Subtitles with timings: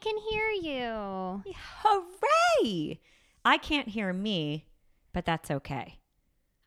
[0.00, 1.42] can hear you.
[1.82, 3.00] Hooray!
[3.44, 4.66] I can't hear me,
[5.12, 5.98] but that's okay.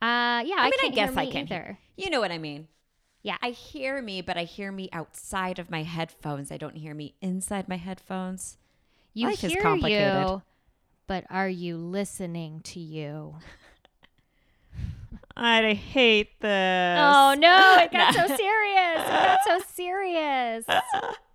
[0.02, 1.78] Uh, yeah, I, I mean, I can't guess hear I can either.
[1.96, 2.68] You know what I mean?
[3.24, 3.38] Yeah.
[3.42, 6.52] I hear me, but I hear me outside of my headphones.
[6.52, 8.58] I don't hear me inside my headphones.
[9.14, 10.28] You Life is hear complicated.
[10.28, 10.42] you,
[11.06, 13.36] but are you listening to you?
[15.36, 16.98] I hate this.
[17.00, 19.02] Oh no, it got so serious.
[19.02, 20.66] It got so serious.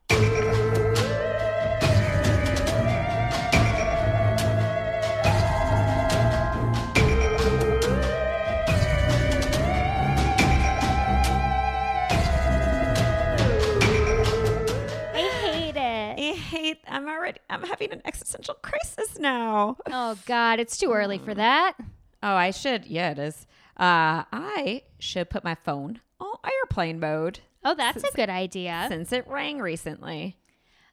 [17.27, 17.41] already.
[17.51, 19.77] I'm having an existential crisis now.
[19.91, 21.75] Oh god, it's too early for that.
[22.23, 22.87] Oh, I should.
[22.87, 23.47] Yeah, it is.
[23.79, 28.87] Uh, I should put my phone on airplane mode Oh, that's a good idea.
[28.89, 30.37] since it rang recently.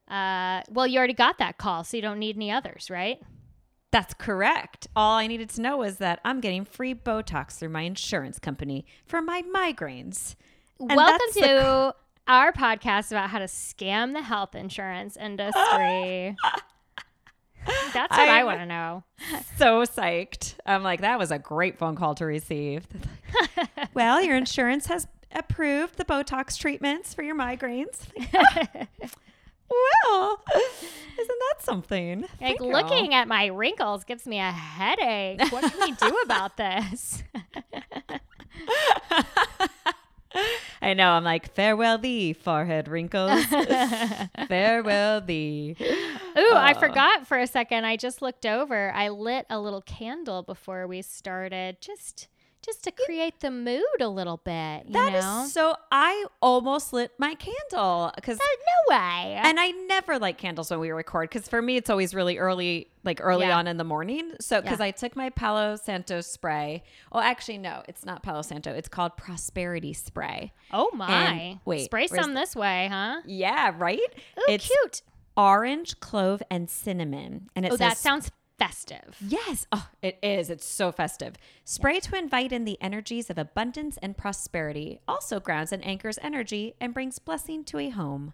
[0.09, 3.19] Uh, well, you already got that call, so you don't need any others, right?
[3.91, 4.87] That's correct.
[4.95, 8.85] All I needed to know was that I'm getting free Botox through my insurance company
[9.05, 10.35] for my migraines.
[10.79, 11.95] And Welcome that's the to
[12.27, 16.35] our podcast about how to scam the health insurance industry.
[17.93, 19.03] That's what I I'm- want to know.
[19.57, 20.55] so psyched.
[20.65, 22.85] I'm like, that was a great phone call to receive.
[23.93, 27.99] well, your insurance has approved the Botox treatments for your migraines.
[29.69, 30.43] well,
[31.19, 32.21] isn't that something?
[32.21, 32.67] Like Thank you.
[32.71, 35.41] looking at my wrinkles gives me a headache.
[35.51, 37.23] What can we do about this?
[40.81, 41.11] I know.
[41.11, 43.45] I'm like, farewell thee, forehead wrinkles.
[44.47, 45.75] farewell thee.
[45.79, 47.85] Ooh, I forgot for a second.
[47.85, 48.91] I just looked over.
[48.91, 52.27] I lit a little candle before we started, just
[52.63, 54.85] just to create the mood a little bit.
[54.87, 55.45] You That is know?
[55.49, 55.75] so.
[55.91, 58.39] I almost lit my candle because.
[58.41, 58.55] Oh,
[58.89, 59.39] no way.
[59.43, 62.87] And I never light candles when we record because for me it's always really early,
[63.03, 63.57] like early Yeah.
[63.57, 64.31] on in the morning.
[64.39, 64.85] So because Yeah.
[64.85, 66.83] I took my Palo Santo spray.
[67.11, 68.71] Well, actually no, it's not Palo Santo.
[68.73, 70.51] It's called Prosperity Spray.
[70.71, 71.59] oh my!
[71.65, 73.21] wait, spray some this way, huh?
[73.25, 73.99] Yeah, right.
[74.39, 75.01] Ooh, it's cute.
[75.35, 78.31] orange, clove, and cinnamon, and it Oh, says that sounds
[78.67, 79.17] festive.
[79.19, 79.67] Yes.
[79.71, 80.49] Oh, it is.
[80.49, 81.35] It's so festive.
[81.65, 84.99] Spray to invite in the energies of abundance and prosperity.
[85.07, 88.33] Also grounds and anchors energy and brings blessing to a home.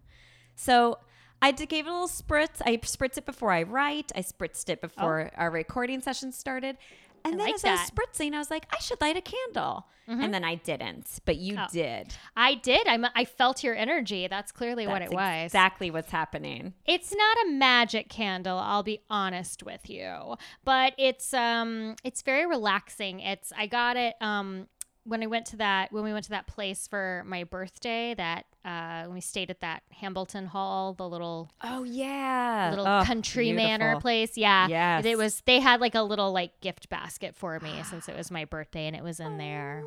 [0.56, 1.00] So
[1.42, 2.62] I gave it a little spritz.
[2.64, 4.12] I spritzed it before I write.
[4.16, 5.38] I spritzed it before oh.
[5.38, 6.78] our recording session started.
[7.26, 9.22] And I then like as I was spritzing, I was like, I should light a
[9.22, 9.86] candle.
[10.12, 11.68] And then I didn't, but you Oh.
[11.72, 12.16] did.
[12.36, 12.88] I did.
[12.88, 14.26] I'm, I felt your energy.
[14.28, 15.46] That's clearly what it was.
[15.46, 16.74] Exactly what's happening.
[16.88, 20.36] It's not a magic candle, I'll be honest with you.
[20.66, 23.20] But it's um it's very relaxing.
[23.20, 24.68] It's I got it um
[25.04, 28.46] when I went to that when we went to that place for my birthday that
[28.66, 33.52] uh when we stayed at that Hambleton Hall, the little Oh yeah, little Oh, country
[33.54, 34.38] manor place.
[34.38, 34.68] Yeah.
[34.68, 35.06] Yes.
[35.06, 38.30] It was they had like a little like gift basket for me since it was
[38.30, 39.84] my birthday and it was in there.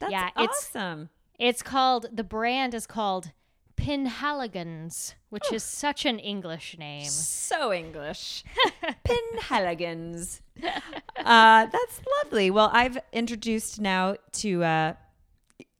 [0.00, 1.10] That's Yeah, it's- awesome.
[1.38, 3.32] It's called the brand is called
[3.76, 7.04] Penhaligon's, which is such an English name.
[7.04, 8.44] So English.
[9.04, 10.40] Penhaligon's.
[10.62, 12.50] uh, that's lovely.
[12.50, 14.92] Well, I've introduced now to uh,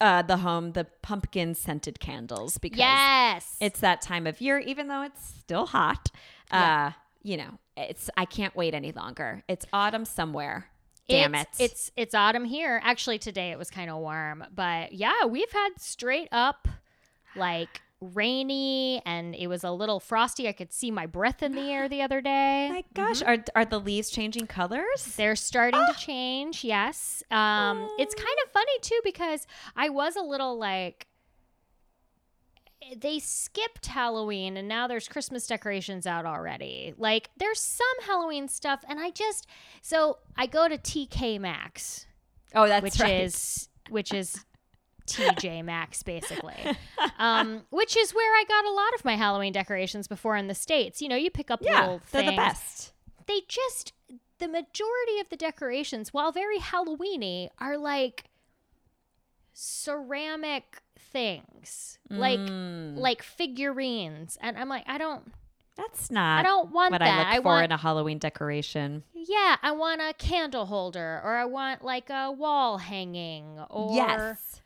[0.00, 3.56] uh, the home the pumpkin scented candles because Yes.
[3.60, 6.10] it's that time of year, even though it's still hot.
[6.50, 6.92] Uh,
[7.22, 9.42] you know, it's I can't wait any longer.
[9.48, 10.68] It's autumn somewhere.
[11.08, 11.64] Damn it's, it.
[11.64, 12.80] It's it's autumn here.
[12.84, 16.68] Actually, today it was kind of warm, but yeah, we've had straight up
[17.36, 17.80] like
[18.14, 20.48] rainy, and it was a little frosty.
[20.48, 22.68] I could see my breath in the air the other day.
[22.72, 25.14] my gosh, are are the leaves changing colors?
[25.16, 26.64] They're starting to change.
[26.64, 27.22] Yes.
[27.30, 29.46] Um, it's kind of funny too because
[29.76, 31.06] I was a little like
[32.98, 36.94] they skipped Halloween and now there's Christmas decorations out already.
[36.96, 39.46] Like there's some Halloween stuff and I just
[39.82, 42.06] so I go to TK Maxx,
[42.54, 43.22] Oh, that's which right.
[43.22, 44.44] is which is
[45.06, 46.76] TJ Maxx basically.
[47.18, 50.54] Um, which is where I got a lot of my Halloween decorations before in the
[50.54, 51.00] states.
[51.00, 52.92] You know, you pick up yeah, little they're the best.
[53.26, 53.92] they just
[54.38, 58.24] the majority of the decorations, while very Halloweeny, are like
[59.52, 62.98] ceramic things, like Mm.
[62.98, 65.32] like figurines, and I'm like, I don't,
[65.76, 67.08] That's not I don't want what that.
[67.08, 69.02] I look I for want, in a Halloween decoration.
[69.14, 74.60] yeah, I want a candle holder, or I want like a wall hanging, or yes.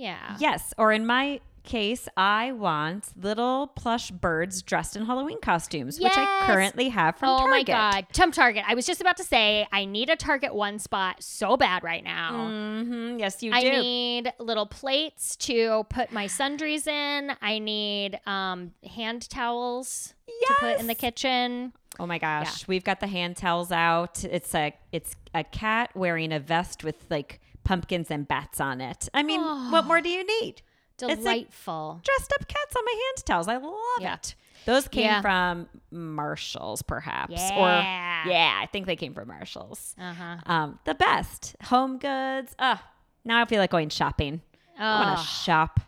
[0.00, 0.72] Yeah, Yes.
[0.78, 6.44] Or in my case, I want little plush birds dressed in Halloween costumes, which I
[6.46, 7.50] currently have from oh Target.
[7.50, 8.64] my god, Tom Target.
[8.66, 12.02] I was just about to say I need a Target one spot so bad right
[12.02, 12.48] now.
[12.48, 13.68] hmm Yes, you I do.
[13.68, 17.32] I need little plates to put my sundries in.
[17.42, 20.14] I need um, hand towels
[20.46, 21.72] to put in the kitchen.
[21.98, 24.24] Oh my gosh, we've got the hand towels out.
[24.24, 29.08] It's a it's a cat wearing a vest with like pumpkins and bats on it.
[29.14, 29.40] I mean,
[29.70, 30.62] what more do you need?
[31.02, 32.00] like- Delightful.
[32.04, 33.48] Dressed up cats on my hand towels.
[33.48, 34.14] I love Yeah.
[34.14, 34.34] it.
[34.66, 35.22] Those came Yeah.
[35.22, 37.56] from Marshalls, perhaps, Yeah.
[38.26, 39.94] or yeah, I think they came from Marshalls.
[39.98, 40.36] Uh huh.
[40.44, 42.54] Um, the best home goods.
[42.58, 42.82] Ah,
[43.24, 44.42] now I feel like going shopping.
[44.78, 45.80] I want Oh, to shop.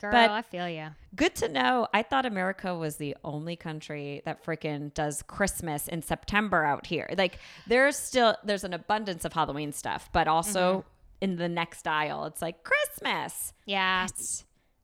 [0.00, 0.88] girl, but- I feel you.
[1.14, 1.86] Good to know.
[1.94, 7.08] I thought America was the only country that freaking does Christmas in September out here.
[7.16, 10.88] Like there's still there's an abundance of Halloween stuff, but also Mm-hmm.
[11.20, 13.52] In the next aisle it's like Christmas.
[13.66, 14.06] Yeah.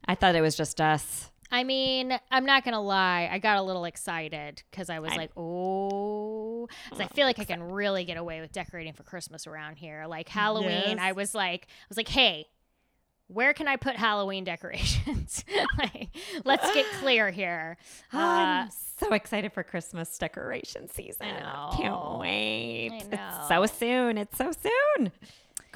[0.07, 1.31] I thought it was just us.
[1.51, 3.29] I mean, I'm not gonna lie.
[3.31, 7.39] I got a little excited because I was I'm- like, "Oh," 'cause I feel like
[7.39, 10.07] I can really get away with decorating for Christmas around here.
[10.09, 10.99] Like Halloween, Yes.
[11.01, 12.47] I was like, I was like, "Hey,
[13.29, 15.45] where can I put Halloween decorations?
[15.79, 16.09] like,
[16.45, 17.77] let's get clear here."
[18.13, 21.27] Uh, I'm so excited for Christmas decoration season.
[21.27, 21.71] I know.
[21.77, 22.91] Can't wait.
[22.93, 22.97] I
[23.41, 24.19] It's so soon.
[24.19, 25.13] It's so soon.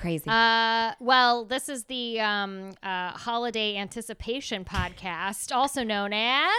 [0.01, 0.25] Crazy.
[0.31, 6.51] Uh, well, this is the um, uh, holiday anticipation podcast, also known as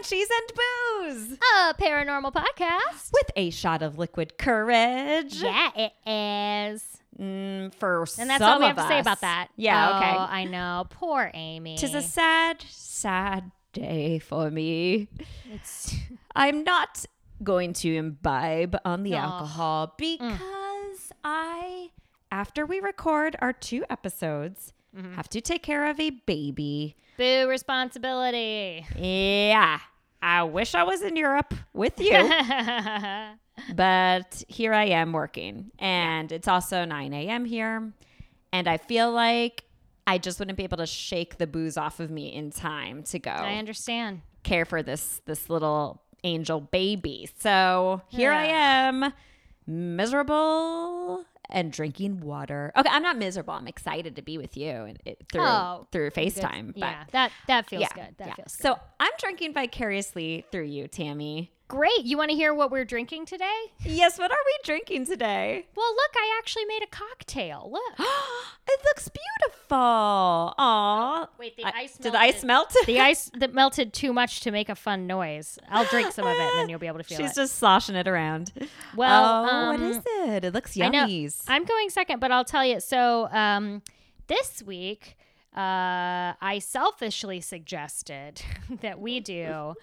[0.00, 1.38] Banshees and booze.
[1.54, 3.12] a paranormal podcast.
[3.12, 5.34] With a shot of liquid courage.
[5.34, 6.84] Yeah, it is.
[7.20, 9.48] Mm, for And that's all we have of to say about that.
[9.56, 10.32] Yeah, Oh, okay.
[10.32, 10.86] I know.
[10.88, 11.76] Poor Amy.
[11.76, 15.08] Tis a sad, sad day for me.
[15.52, 15.94] It's
[16.34, 17.04] I'm not
[17.42, 19.18] going to imbibe on the Aw.
[19.18, 21.90] alcohol because I,
[22.30, 25.14] after we record our two episodes, mm-hmm.
[25.14, 26.96] have to take care of a baby.
[27.16, 28.86] boo responsibility.
[28.96, 29.78] Yeah.
[30.20, 32.10] I wish I was in Europe with you,
[33.74, 35.70] but here I am working.
[35.78, 37.44] And it's also 9 a.m.
[37.44, 37.92] here.
[38.52, 39.64] And I feel like
[40.06, 43.18] I just wouldn't be able to shake the booze off of me in time to
[43.18, 44.22] go I understand.
[44.42, 47.28] care for this this little angel baby.
[47.38, 49.12] So here I am,
[49.66, 52.72] miserable and drinking water.
[52.76, 53.54] Okay, I'm not miserable.
[53.54, 56.34] I'm excited to be with you and it, through Oh, through Good.
[56.34, 56.72] FaceTime.
[56.74, 58.14] But yeah, that that feels yeah, good.
[58.18, 58.34] That yeah.
[58.34, 58.62] feels good.
[58.62, 61.52] So I'm drinking vicariously through you, Tammy.
[61.68, 62.04] Great.
[62.04, 63.54] You want to hear what we're drinking today?
[63.84, 65.66] Yes, what are we drinking today?
[65.76, 67.68] Well, look, I actually made a cocktail.
[67.70, 67.92] Look.
[68.68, 69.76] it looks beautiful.
[70.58, 71.28] Aw.
[71.38, 72.74] Wait, the I- ice Did the ice melt?
[72.86, 75.58] the ice that melted too much to make a fun noise.
[75.70, 77.28] I'll drink some of it and then you'll be able to feel She's it.
[77.30, 78.52] She's just sloshing it around.
[78.96, 80.44] Well, oh, um, is it?
[80.44, 81.06] It looks I know.
[81.06, 81.44] yummies.
[81.46, 82.80] I'm going second, but I'll tell you.
[82.80, 83.82] So um,
[84.26, 85.16] this week,
[85.56, 88.42] uh, I selfishly suggested
[88.80, 89.74] that we do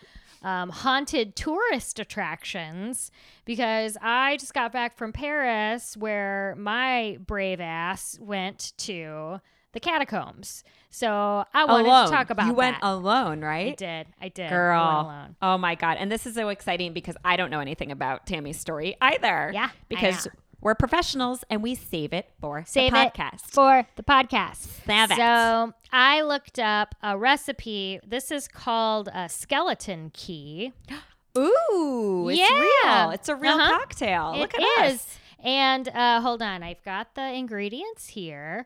[0.44, 3.12] um, haunted tourist attractions
[3.46, 9.40] because I just got back from Paris where my brave ass went to
[9.74, 10.64] the catacombs.
[10.90, 12.06] So I wanted alone.
[12.06, 12.88] to talk about you went that.
[12.88, 13.78] alone, I right?
[13.78, 14.08] did.
[14.22, 14.44] I did.
[14.44, 15.02] I went Girl.
[15.02, 15.36] alone.
[15.42, 15.98] Oh my God.
[16.00, 19.52] And this is so exciting because I don't know anything about Tammy's story either.
[19.54, 20.28] Yeah, I Because.
[20.66, 23.42] We're professionals and we save it for Save the it podcast.
[23.42, 24.68] for the podcast.
[24.88, 25.16] Save it.
[25.18, 28.00] So I looked up a recipe.
[28.04, 30.74] This is called a skeleton key.
[31.38, 33.04] Ooh, it's Yeah.
[33.04, 33.12] real.
[33.12, 33.78] It's a real Uh-huh.
[33.78, 34.34] cocktail.
[34.34, 34.94] It Look at is.
[35.02, 35.20] us.
[35.44, 38.66] And uh, hold on, I've got the ingredients here.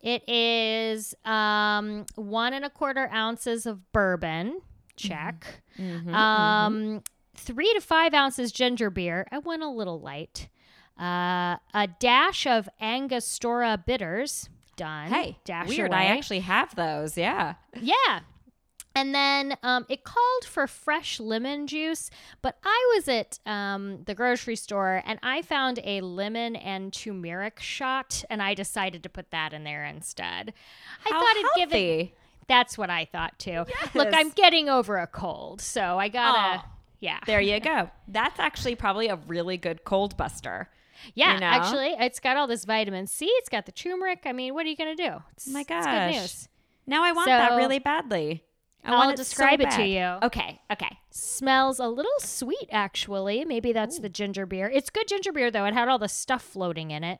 [0.00, 4.62] It is um, one and a quarter ounces of bourbon.
[4.96, 5.62] Check.
[5.78, 7.02] Mm-hmm, um,
[7.36, 9.28] Three to five ounces ginger beer.
[9.30, 10.48] I went a little light.
[10.98, 14.48] Uh, a dash of Angostura bitters.
[14.76, 15.08] Done.
[15.08, 15.90] Hey, dash weird.
[15.90, 16.00] away.
[16.00, 17.16] I actually have those.
[17.16, 17.54] Yeah.
[17.80, 18.20] Yeah.
[18.94, 22.10] And then um, it called for fresh lemon juice,
[22.40, 27.60] but I was at um, the grocery store and I found a lemon and turmeric
[27.60, 30.54] shot, and I decided to put that in there instead.
[31.04, 32.14] I How thought it'd give it.
[32.48, 33.66] That's what I thought too.
[33.94, 36.60] Look, I'm getting over a cold, so I gotta.
[36.60, 36.70] Aw.
[37.00, 37.18] Yeah.
[37.26, 37.90] There you go.
[38.08, 40.70] That's actually probably a really good cold buster.
[41.14, 41.46] Yeah, you know?
[41.46, 43.26] actually, it's got all this vitamin C.
[43.26, 44.22] It's got the turmeric.
[44.26, 45.22] I mean, what are you gonna do?
[45.32, 45.84] It's, my It's gosh.
[46.14, 46.48] good news.
[46.86, 48.44] Now I want that really badly.
[48.84, 50.04] I I'll want it so describe it to you.
[50.22, 50.60] Okay.
[50.70, 50.98] Okay.
[51.10, 53.44] Smells a little sweet, actually.
[53.44, 54.70] Maybe that's the ginger beer.
[54.72, 55.64] It's good ginger beer, though.
[55.64, 57.18] It had all the stuff floating in it.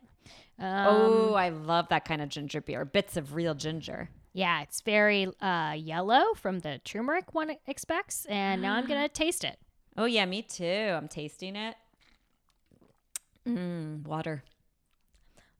[0.60, 2.84] Um, oh, I love that kind of ginger beer.
[2.84, 4.10] Bits of real ginger.
[4.32, 9.42] yeah, it's very uh, yellow from the turmeric one expects, and now I'm gonna taste
[9.44, 9.58] it.
[9.96, 10.64] Oh yeah, me too.
[10.96, 11.74] I'm tasting it.
[13.46, 14.42] Mmm, water.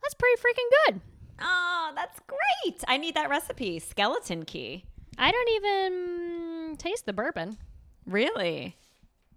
[0.03, 1.01] That's pretty freaking good.
[1.41, 2.83] Oh, that's great.
[2.89, 3.79] I need that recipe.
[3.79, 4.85] Skeleton key.
[5.19, 7.59] I don't even taste the bourbon.
[8.07, 8.77] Really?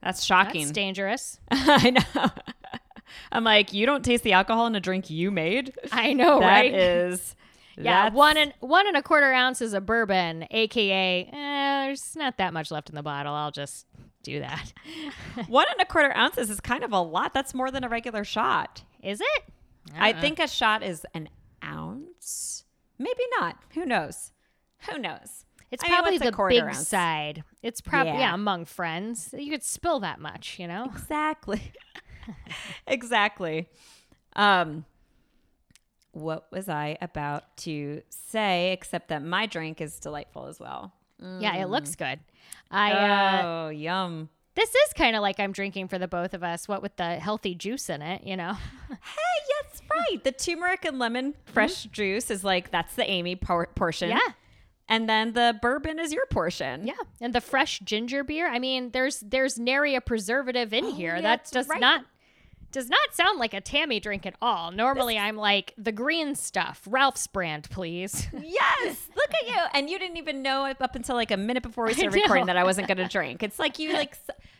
[0.01, 0.61] That's shocking.
[0.61, 1.39] That's dangerous.
[1.51, 2.25] I know.
[3.31, 5.73] I'm like, you don't taste the alcohol in a drink you made.
[5.91, 6.73] I know, That right?
[6.73, 7.35] is,
[7.77, 12.37] yeah, that's- one and one and a quarter ounces of bourbon, aka eh, there's not
[12.37, 13.33] that much left in the bottle.
[13.33, 13.87] I'll just
[14.23, 14.73] do that.
[15.47, 17.33] one and a quarter ounces is kind of a lot.
[17.33, 18.83] That's more than a regular shot.
[19.01, 19.43] Is it?
[19.97, 20.21] I Uh-uh.
[20.21, 21.29] think a shot is an
[21.63, 22.65] ounce.
[22.97, 23.57] Maybe not.
[23.73, 24.31] Who knows?
[24.89, 25.45] Who knows?
[25.71, 26.87] it's I probably a the big ounce?
[26.87, 27.43] side.
[27.61, 28.19] It's probably yeah.
[28.29, 28.33] Yeah.
[28.33, 29.33] among friends.
[29.37, 30.85] You could spill that much, you know.
[30.85, 31.71] Exactly.
[32.87, 33.67] exactly.
[34.35, 34.85] Um
[36.11, 40.91] what was I about to say except that my drink is delightful as well.
[41.21, 42.19] Yeah, it looks good.
[42.71, 44.29] I uh, oh, yum.
[44.55, 46.67] this is kind of like I'm drinking for the both of us.
[46.67, 48.53] What with the healthy juice in it, you know.
[48.89, 50.23] Hey, that's right.
[50.23, 54.09] The turmeric and lemon fresh juice is like that's the Amy por- portion.
[54.09, 54.19] Yeah.
[54.87, 56.87] And then the bourbon is your portion.
[56.87, 58.49] Yeah, and the fresh ginger beer.
[58.51, 61.15] I mean, there's there's nary a preservative in here.
[61.15, 61.79] yeah, that that's does right.
[61.79, 62.05] not
[62.71, 64.71] does not sound like a Tammy drink at all.
[64.71, 68.27] Normally, I'm like the green stuff, Ralph's brand, please.
[68.41, 69.61] Yes, look at you.
[69.73, 72.57] And you didn't even know up until like a minute before we started recording that
[72.57, 73.43] I wasn't going to drink.
[73.43, 74.17] It's like you like,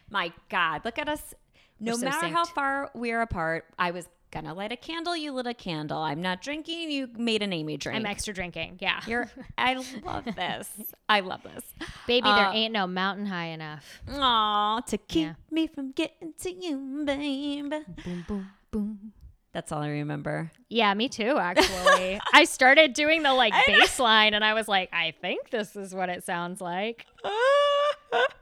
[0.10, 1.34] my God, look at us.
[1.80, 5.16] No so matter how far we're apart, I was gonna light a candle.
[5.16, 5.98] You lit a candle.
[6.00, 6.92] I'm not drinking.
[6.92, 7.98] You made an Amy drink.
[7.98, 8.78] I'm extra drinking.
[8.80, 9.30] Yeah, You're.
[9.58, 10.70] I love this.
[11.08, 11.64] I love this.
[12.08, 12.24] baby.
[12.30, 14.02] there uh, ain't no mountain high enough.
[14.12, 15.34] Aw, to keep Yeah.
[15.52, 17.70] me from getting to you, babe.
[18.04, 19.14] Boom, boom, boom.
[19.52, 20.52] That's all I remember.
[20.70, 21.38] Yeah, me too.
[21.40, 25.76] Actually, I started doing the like bass line, and I was like, I think this
[25.76, 27.06] is what it sounds like.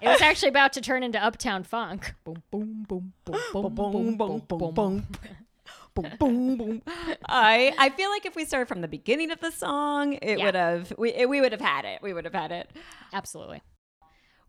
[0.00, 2.14] It was actually about to turn into Uptown Funk.
[2.24, 5.06] Boom, boom, boom, boom, boom, boom, boom, boom, boom.
[5.94, 6.82] boom, boom, boom.
[7.28, 10.44] I I feel like if we started from the beginning of the song, it Yeah.
[10.46, 12.00] would have we it- we would have had it.
[12.02, 12.70] We would have had it.
[13.12, 13.62] Absolutely.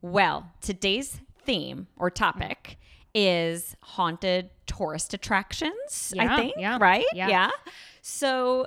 [0.01, 2.77] Well, today's theme or topic
[3.13, 6.13] is haunted tourist attractions.
[6.15, 7.05] Yeah, I think, yeah, right?
[7.13, 7.51] yeah.
[8.01, 8.65] So,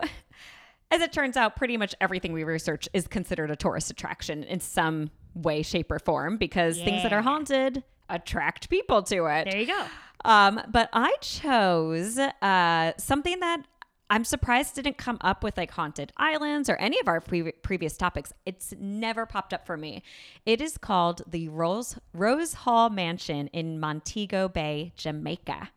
[0.90, 4.60] as it turns out, pretty much everything we research is considered a tourist attraction in
[4.60, 9.48] some way, shape, or form because things that are haunted attract people to it.
[9.50, 9.86] There you go.
[10.24, 13.64] Um, but I chose uh, something that
[14.10, 17.96] I'm surprised didn't come up with like haunted islands or any of our pre- previous
[17.96, 18.32] topics.
[18.46, 20.02] It's never popped up for me.
[20.44, 25.70] It is called the Rose Rose Hall Mansion in Montego Bay, Jamaica.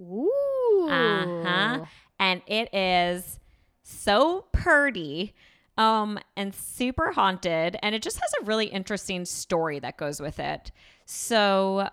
[0.00, 0.88] Ooh.
[0.88, 1.84] Uh huh.
[2.18, 3.38] And it is
[3.82, 5.34] so purty
[5.78, 7.76] um, and super haunted.
[7.82, 10.70] And it just has a really interesting story that goes with it.
[11.06, 11.88] So uh,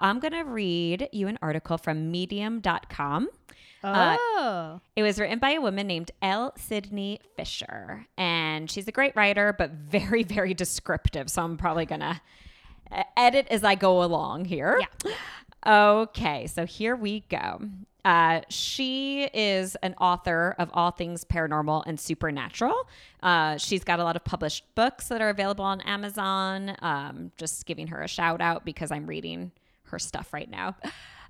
[0.00, 3.28] I'm going to read you an article from medium.com.
[3.82, 4.80] Uh, Oh.
[4.94, 6.52] It was written by a woman named L.
[6.56, 8.06] Sydney Fisher.
[8.16, 11.28] And she's a great writer, but very, very descriptive.
[11.30, 12.20] So I'm probably going to
[13.16, 14.80] edit as I go along here.
[14.80, 15.14] Yeah.
[16.02, 17.60] Okay, so here we go.
[18.04, 22.86] Uh, she is an author of all things paranormal and supernatural.
[23.22, 26.76] Uh, she's got a lot of published books that are available on Amazon.
[26.80, 29.52] Um, just giving her a shout out because I'm reading
[29.84, 30.76] her stuff right now.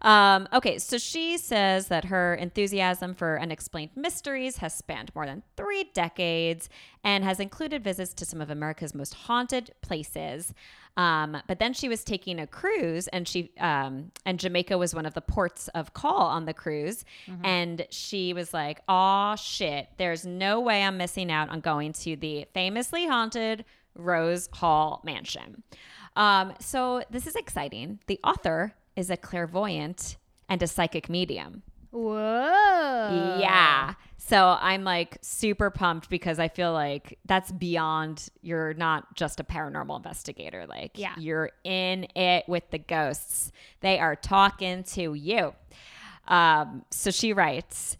[0.04, 5.42] Um, okay, so she says that her enthusiasm for unexplained mysteries has spanned more than
[5.56, 6.68] three decades
[7.02, 10.52] and has included visits to some of America's most haunted places.
[10.98, 15.06] Um, but then she was taking a cruise, and she um, and Jamaica was one
[15.06, 17.04] of the ports of call on the cruise,
[17.42, 19.88] and she was like, "Oh shit!
[19.96, 23.64] There's no way I'm missing out on going to the famously haunted
[23.96, 25.64] Rose Hall Mansion."
[26.14, 27.98] Um, so this is exciting.
[28.06, 30.16] The author is a clairvoyant
[30.48, 31.62] and a psychic medium.
[31.90, 33.38] Whoa.
[33.40, 33.94] Yeah.
[34.16, 39.44] So I'm like super pumped because I feel like that's beyond you're not just a
[39.44, 40.66] paranormal investigator.
[40.66, 41.14] Like Yeah.
[41.18, 43.52] you're in it with the ghosts.
[43.80, 45.54] They are talking to you.
[46.26, 47.96] Um, so she writes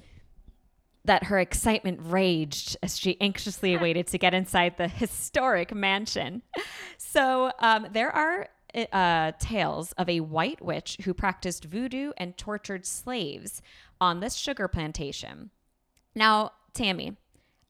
[1.04, 6.40] that her excitement raged as she anxiously awaited to get inside the historic mansion.
[6.96, 8.48] So um, there are
[8.92, 13.62] uh, tales of a white witch who practiced voodoo and tortured slaves
[14.00, 15.50] on this sugar plantation.
[16.14, 17.16] Now, Tammy,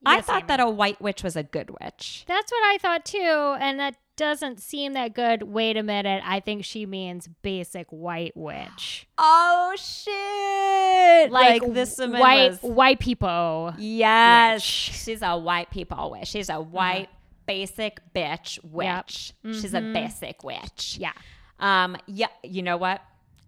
[0.05, 0.47] I thought Amy.
[0.47, 2.25] that a white witch was a good witch.
[2.27, 5.43] That's what I thought too, and that doesn't seem that good.
[5.43, 6.23] Wait a minute.
[6.25, 9.07] I think she means basic white witch.
[9.17, 11.31] Oh shit!
[11.31, 13.73] Like, this woman white was white people.
[13.77, 14.63] Yes, witch.
[14.63, 16.27] she's a white people witch.
[16.27, 17.09] She's a white
[17.45, 19.33] basic bitch witch.
[19.43, 20.97] She's a basic witch.
[20.99, 21.13] Yeah.
[21.59, 21.97] Um.
[22.07, 22.27] Yeah.
[22.43, 23.01] You know what?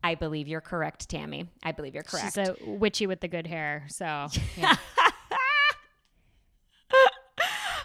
[0.04, 1.50] I believe you're correct, Tammy.
[1.64, 2.36] I believe you're correct.
[2.36, 3.86] She's a witchy with the good hair.
[3.90, 4.06] So
[4.58, 4.76] yeah.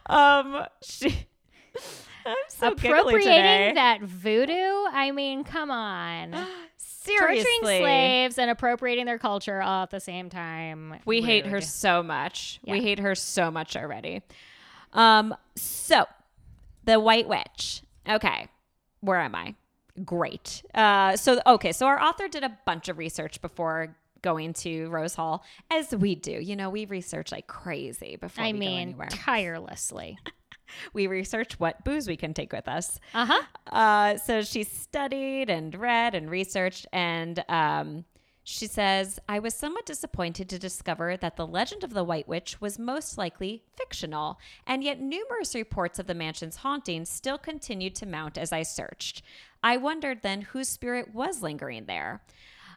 [0.07, 0.67] um.
[0.83, 1.27] She.
[2.25, 2.69] I'm so.
[2.69, 4.53] Appropriating that voodoo?
[4.53, 6.37] I mean, come on.
[6.77, 7.45] Seriously.
[7.61, 11.01] Torturing slaves and appropriating their culture all at the same time.
[11.05, 12.61] We hate her so much.
[12.65, 14.23] We hate her so much already.
[14.93, 16.07] Um, so
[16.85, 17.83] the White Witch.
[18.09, 18.49] Okay,
[19.01, 19.55] where am I?
[20.05, 20.63] Great.
[20.75, 25.15] Uh, so okay, so our author did a bunch of research before going to Rose
[25.15, 26.33] Hall, as we do.
[26.33, 29.09] You know, we research like crazy before I we go mean, anywhere.
[29.11, 30.19] tirelessly.
[30.95, 32.99] We research what booze we can take with us.
[33.13, 33.43] Uh huh.
[33.71, 38.07] Uh, so she studied and read and researched, and um,
[38.45, 42.61] she says, I was somewhat disappointed to discover that the legend of the White Witch
[42.61, 48.07] was most likely fictional, and yet numerous reports of the mansion's hauntings still continued to
[48.07, 49.23] mount as I searched.
[49.63, 52.23] I wondered then whose spirit was lingering there.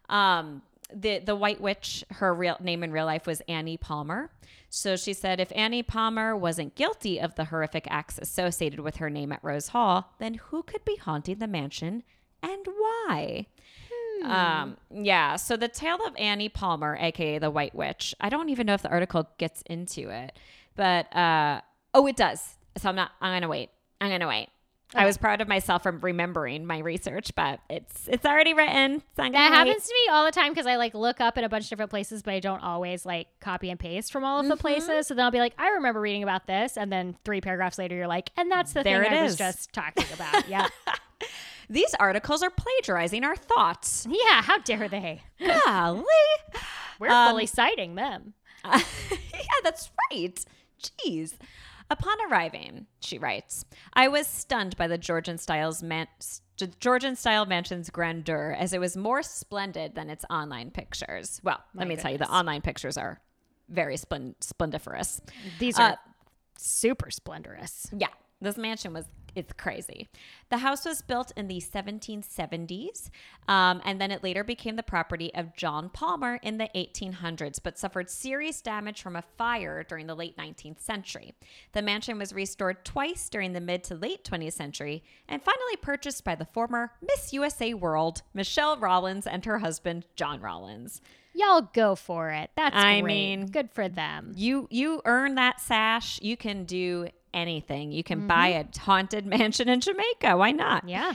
[0.08, 0.62] Um,
[0.94, 4.30] the the White Witch, her real name in real life was Annie Palmer.
[4.70, 9.10] So she said if Annie Palmer wasn't guilty of the horrific acts associated with her
[9.10, 12.04] name at Rose Hall, then who could be haunting the mansion
[12.44, 13.48] and why?
[14.32, 18.14] Um, yeah, so the tale of Annie Palmer, aka the White Witch.
[18.20, 20.38] I don't even know if the article gets into it,
[20.76, 21.62] but uh,
[21.94, 22.56] oh, it does.
[22.78, 23.12] So I'm not.
[23.22, 23.70] I'm gonna wait.
[24.02, 24.50] I'm gonna wait.
[24.94, 29.02] I was proud of myself for remembering my research, but it's it's already written.
[29.18, 29.36] So That wait.
[29.36, 31.70] happens to me all the time because I like look up in a bunch of
[31.70, 34.52] different places, but I don't always like copy and paste from all of Mm-hmm.
[34.52, 35.08] the places.
[35.08, 37.96] So then I'll be like, I remember reading about this, and then three paragraphs later,
[37.96, 40.48] you're like, and that's the There thing it I was just talking about.
[40.48, 40.68] Yeah,
[41.70, 44.08] These articles are plagiarizing our thoughts.
[44.10, 44.42] yeah.
[44.42, 45.22] How dare they?
[45.40, 46.04] Golly.
[47.00, 48.34] We're Um, fully citing them.
[48.66, 48.80] yeah,
[49.64, 50.44] that's right.
[50.82, 51.34] Jeez.
[51.90, 57.46] Upon arriving, she writes, I was stunned by the Georgian style's man- st- Georgian style
[57.46, 61.40] mansion's grandeur as it was more splendid than its online pictures.
[61.44, 63.20] Well, let me tell you, the online pictures are
[63.70, 65.22] very splen- splendiferous.
[65.60, 65.96] These are uh,
[66.58, 67.88] super splendorous.
[67.96, 68.08] Yeah,
[68.42, 70.08] this mansion was it's crazy.
[70.50, 73.10] The house was built in the 1770s,
[73.48, 77.78] um, and then it later became the property of John Palmer in the 1800s, but
[77.78, 81.34] suffered serious damage from a fire during the late 19th century.
[81.74, 86.24] The mansion was restored twice during the mid to late 20th century, and finally purchased
[86.24, 91.02] by the former Miss USA World, Michele Rollins, and her husband, John Rollins.
[91.34, 92.50] Y'all go for it.
[92.56, 93.04] That's I great.
[93.04, 94.32] mean- good for them.
[94.38, 96.22] You you earn that sash.
[96.22, 97.92] You can do anything.
[97.92, 100.38] You can buy a haunted mansion in Jamaica.
[100.38, 100.88] Why not?
[100.88, 101.14] Yeah.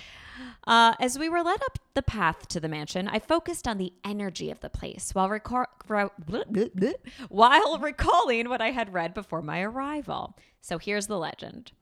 [0.67, 3.93] Uh, as we were led up the path to the mansion, I focused on the
[4.05, 5.67] energy of the place while, recor-
[7.29, 10.37] while recalling what I had read before my arrival.
[10.61, 11.73] So here's the legend.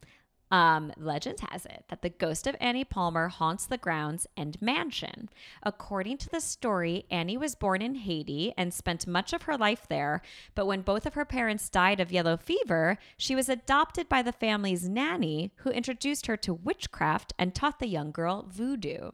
[0.50, 5.28] Um, legend has it that the ghost of Annie Palmer haunts the grounds and mansion.
[5.62, 9.86] According to the story, Annie was born in Haiti and spent much of her life
[9.88, 10.22] there,
[10.54, 14.32] but when both of her parents died of yellow fever, she was adopted by the
[14.32, 19.10] family's nanny, who introduced her to witchcraft and taught the young girl voodoo.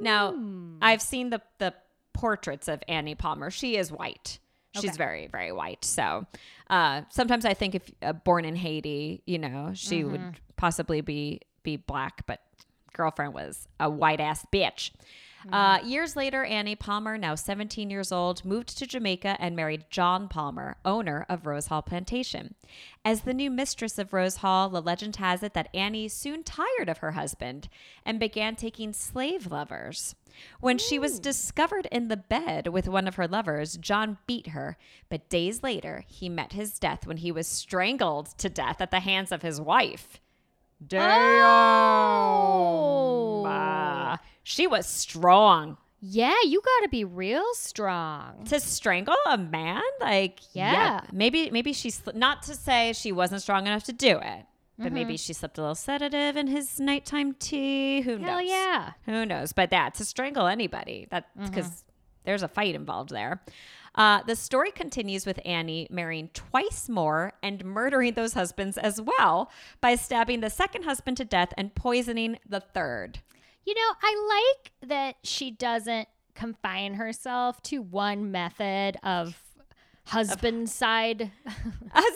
[0.00, 0.34] Now,
[0.82, 1.74] I've seen the the
[2.12, 3.50] portraits of Annie Palmer.
[3.50, 4.38] She is white.
[4.74, 4.96] She's Okay.
[4.96, 5.84] very, very white.
[5.84, 6.26] So
[6.70, 11.40] uh, sometimes I think if uh, born in Haiti, you know, she would possibly be
[11.62, 12.40] be black, but
[12.92, 14.90] girlfriend was a white ass bitch.
[15.52, 20.28] Uh, years later, Annie Palmer, now 17 years old, moved to Jamaica and married John
[20.28, 22.54] Palmer, owner of Rose Hall Plantation.
[23.04, 26.88] As the new mistress of Rose Hall, the legend has it that Annie soon tired
[26.88, 27.68] of her husband
[28.04, 30.14] and began taking slave lovers.
[30.60, 34.76] When she was discovered in the bed with one of her lovers, John beat her,
[35.08, 39.00] but days later, he met his death when he was strangled to death at the
[39.00, 40.18] hands of his wife.
[40.86, 41.44] Damn.
[41.44, 43.42] Oh.
[44.44, 45.78] She was strong.
[46.00, 48.44] Yeah, you got to be real strong.
[48.44, 49.82] To strangle a man?
[50.00, 51.00] Like, Yeah.
[51.12, 54.44] Maybe, maybe she's not to say she wasn't strong enough to do it,
[54.78, 54.94] but Mm-hmm.
[54.94, 58.02] maybe she slipped a little sedative in his nighttime tea.
[58.02, 58.48] Who Hell knows?
[58.50, 58.92] yeah.
[59.06, 59.52] Who knows?
[59.52, 61.46] But that to strangle anybody, that's Mm-hmm.
[61.48, 61.84] because
[62.24, 63.42] there's a fight involved there.
[63.94, 69.50] Uh, the story continues with Annie marrying twice more and murdering those husbands as well
[69.80, 73.20] by stabbing the second husband to death and poisoning the third.
[73.64, 79.40] You know, I like that she doesn't confine herself to one method of
[80.06, 81.30] husband side.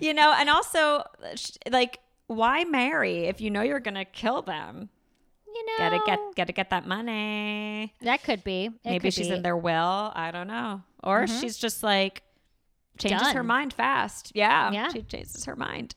[0.00, 1.04] you know, and also,
[1.70, 4.88] like, why marry if you know you're gonna kill them?
[5.46, 7.94] You know, Gotta get, gotta get that money.
[8.00, 8.64] that could be.
[8.64, 9.34] It Maybe could she's be.
[9.34, 10.12] in their will.
[10.14, 10.82] I don't know.
[11.02, 11.40] Or mm-hmm.
[11.40, 12.22] she's just like
[12.98, 14.32] changes her mind fast.
[14.34, 14.70] Yeah.
[14.70, 14.88] Yeah.
[14.88, 15.94] She changes her mind.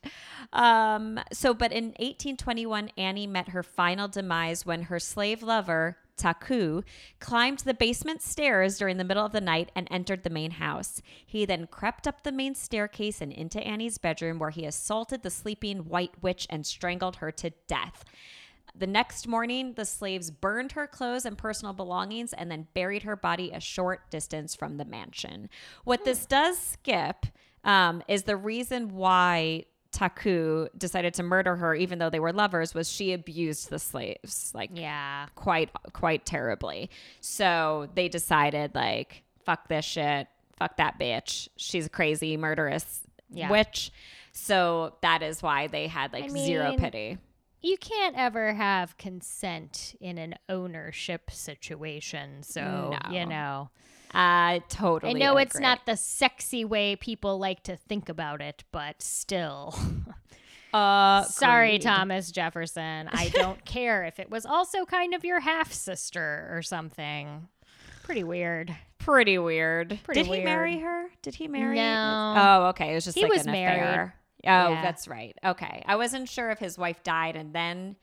[0.53, 6.81] Um, so but in 1821, Annie met her final demise when her slave lover, Taku,
[7.19, 11.01] climbed the basement stairs during the middle of the night and entered the main house.
[11.25, 15.29] He then crept up the main staircase and into Annie's bedroom, where he assaulted the
[15.29, 18.03] sleeping white witch and strangled her to death.
[18.78, 23.16] The next morning, the slaves burned her clothes and personal belongings and then buried her
[23.16, 25.50] body a short distance from the mansion.
[25.84, 27.26] What this does skip
[27.63, 32.76] um, is the reason why Taku decided to murder her, even though they were lovers,
[32.76, 35.26] was she abused the slaves like Yeah.
[35.36, 36.90] quite quite terribly.
[37.20, 40.28] So they decided like fuck this shit,
[40.60, 41.48] fuck that bitch.
[41.56, 43.50] She's a crazy murderous Yeah.
[43.50, 43.92] witch.
[44.34, 47.18] So that is why they had like I zero pity.
[47.67, 52.43] You can't ever have consent in an ownership situation.
[52.43, 53.12] So, No.
[53.12, 53.69] you know.
[54.13, 55.15] I totally.
[55.15, 59.77] I know it's not the sexy way people like to think about it, but still.
[60.73, 61.82] Uh, Sorry, agreed.
[61.84, 63.08] Thomas Jefferson.
[63.12, 67.47] I don't care if it was also kind of your half sister or something.
[68.03, 68.75] Pretty weird.
[68.99, 69.97] Pretty weird.
[70.03, 71.06] Pretty Did he marry her?
[71.21, 71.77] Did he marry?
[71.77, 72.34] No.
[72.38, 72.91] Oh, okay.
[72.91, 73.77] It was just He like was married.
[73.82, 74.15] affair.
[74.45, 74.82] Oh, Yeah.
[74.82, 75.38] that's right.
[75.43, 77.95] Okay, I wasn't sure if his wife died and then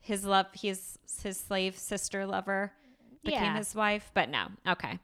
[0.00, 2.72] his love, his his slave sister lover
[3.24, 3.56] became Yeah.
[3.58, 4.48] his wife, but no.
[4.66, 4.98] Okay,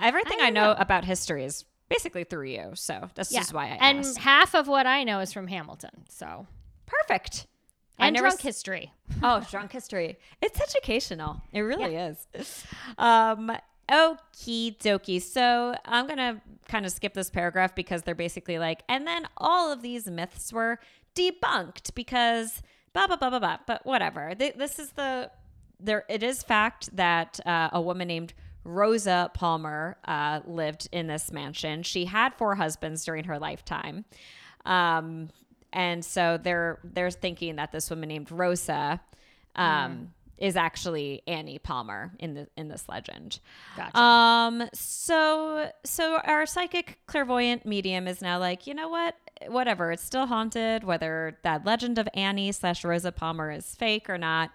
[0.00, 0.80] everything I, don't know, know.
[0.80, 3.40] about history is basically through you, so that's Yeah.
[3.40, 4.18] just why I and asked.
[4.18, 6.04] half of what I know is from Hamilton.
[6.08, 6.46] So,
[6.86, 7.46] Perfect.
[7.98, 8.92] I and never drunk s- history.
[9.22, 10.18] Oh, drunk history.
[10.42, 11.42] It's educational.
[11.52, 12.26] It really is.
[12.98, 13.52] Um,
[13.90, 15.20] okie dokie.
[15.20, 19.26] So I'm going to kind of skip this paragraph because they're basically like, and then
[19.36, 20.78] all of these myths were
[21.14, 23.58] debunked because blah, blah, blah, blah, blah.
[23.66, 24.34] But whatever.
[24.34, 25.30] Th- This is the,
[25.80, 31.30] there, it is fact that uh, a woman named Rosa Palmer uh, lived in this
[31.30, 31.82] mansion.
[31.82, 34.06] She had four husbands during her lifetime.
[34.64, 35.28] Um,
[35.72, 39.00] and so they're they're thinking that this woman named Rosa
[39.56, 43.40] um, is actually Annie Palmer in the in this legend.
[43.76, 43.98] Gotcha.
[43.98, 49.16] Um so so our psychic clairvoyant medium is now like, you know what?
[49.48, 54.18] Whatever, it's still haunted, whether that legend of Annie slash Rosa Palmer is fake or
[54.18, 54.50] not.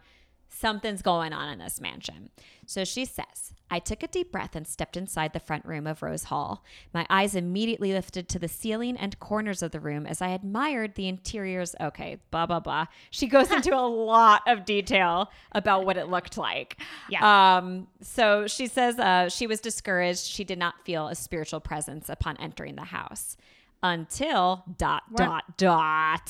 [0.50, 2.30] Something's going on in this mansion.
[2.66, 6.02] So she says, I took a deep breath and stepped inside the front room of
[6.02, 6.64] Rose Hall.
[6.94, 10.96] My eyes immediately lifted to the ceiling and corners of the room as I admired
[10.96, 11.76] the interiors.
[11.80, 12.88] Okay, blah, blah, blah.
[13.12, 16.78] She goes into a lot of detail about what it looked like.
[17.10, 17.58] Yeah.
[17.58, 20.26] Um, so she says uh, she was discouraged.
[20.26, 23.38] She did not feel a spiritual presence upon entering the house
[23.84, 26.30] until dot, dot, dot.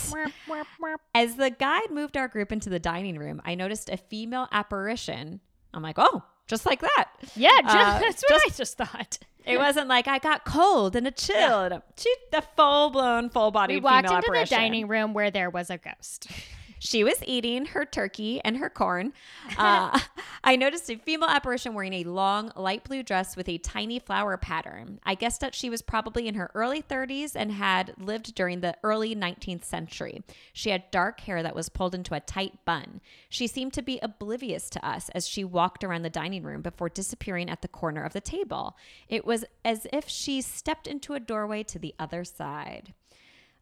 [1.15, 5.39] As the guide moved our group into the dining room, I noticed a female apparition.
[5.73, 7.09] I'm like, oh, just like that.
[7.35, 9.19] Yeah, ju- Uh, that's what I just thought.
[9.45, 11.81] It wasn't like I got cold and a chill.
[11.97, 15.49] She, the full blown, full body We walked female into the dining room where there
[15.49, 16.27] was a ghost.
[16.79, 19.13] She was eating her turkey and her corn.
[19.57, 19.99] Uh,
[20.43, 24.37] I noticed a female apparition wearing a long light blue dress with a tiny flower
[24.37, 24.99] pattern.
[25.03, 28.77] I guessed that she was probably in her early 30s and had lived during the
[28.83, 30.23] early 19th century.
[30.53, 33.01] She had dark hair that was pulled into a tight bun.
[33.27, 36.89] She seemed to be oblivious to us as she walked around the dining room before
[36.89, 38.77] disappearing at the corner of the table.
[39.09, 42.93] It was as if she stepped into a doorway to the other side.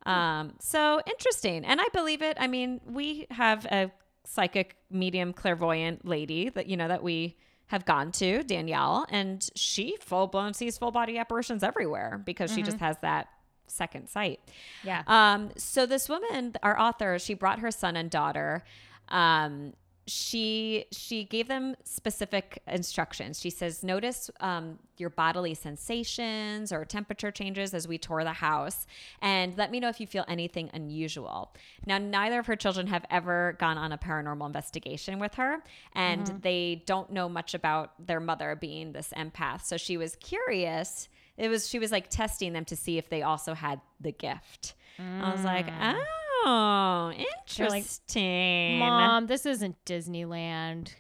[0.06, 1.66] Um, so interesting.
[1.66, 2.38] And I believe it.
[2.40, 3.92] I mean, we have a
[4.26, 7.36] psychic medium clairvoyant lady that, you know, that we
[7.68, 12.62] have gone to, Danielle, and she full blown sees full body apparitions everywhere because she
[12.62, 13.28] just has that
[13.68, 14.40] second sight.
[14.84, 15.04] Yeah.
[15.06, 18.64] Um, so this woman, our author, she brought her son and daughter.
[19.10, 19.74] Um,
[20.08, 23.40] she she gave them specific instructions.
[23.40, 28.88] She says, notice um, your bodily sensations or temperature changes as we tour the house,
[29.22, 31.54] and let me know if you feel anything unusual.
[31.86, 35.62] Now, neither of her children have ever gone on a paranormal investigation with her,
[35.94, 39.66] and they don't know much about their mother being this empath.
[39.66, 41.10] So she was curious.
[41.38, 44.74] It was she was like testing them to see if they also had the gift.
[45.00, 45.68] I was like,
[46.48, 47.12] oh,
[47.58, 48.80] They're like, interesting.
[48.80, 50.94] Mom, this isn't Disneyland.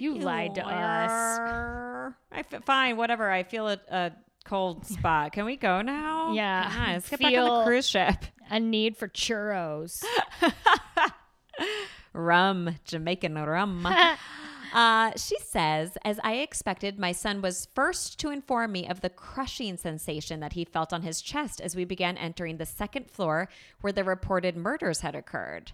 [0.00, 1.10] You lied to us.
[1.10, 2.12] us.
[2.32, 3.30] I f- fine, whatever.
[3.30, 4.12] I feel a, a
[4.44, 5.32] cold spot.
[5.32, 6.32] Can we go now?
[6.32, 6.70] Yeah.
[6.76, 8.16] On, let's get back on the cruise ship.
[8.50, 10.02] A need for churros.
[12.12, 13.86] rum, Jamaican rum.
[14.74, 19.08] Uh, she says, as I expected, my son was first to inform me of the
[19.08, 23.48] crushing sensation that he felt on his chest as we began entering the second floor
[23.82, 25.70] where the reported murders had occurred.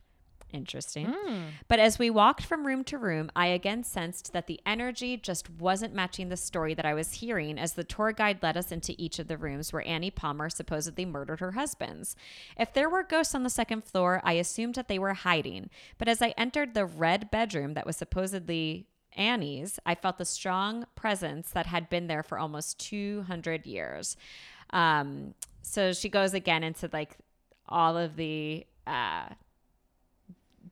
[0.53, 1.15] Interesting.
[1.69, 5.49] But as we walked from room to room, I again sensed that the energy just
[5.49, 8.95] wasn't matching the story that I was hearing as the tour guide led us into
[8.99, 12.17] each of the rooms where Annie Palmer supposedly murdered her husbands.
[12.59, 15.71] If there were ghosts on the second floor, I assumed that they were hiding.
[15.99, 18.87] But as I entered the red bedroom that was supposedly
[19.17, 24.17] Annie's, I felt the strong presence that had been there for almost 200 years.
[24.71, 27.17] Um, so she goes again into like
[27.69, 29.27] all of the uh,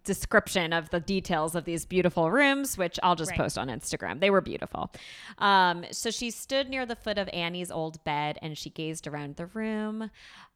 [0.05, 3.39] description of the details of these beautiful rooms, which I'll just Right.
[3.39, 4.21] post on Instagram.
[4.21, 4.91] They were beautiful.
[5.39, 9.37] Um, so she stood near the foot of Annie's old bed and she gazed around
[9.37, 10.11] the room.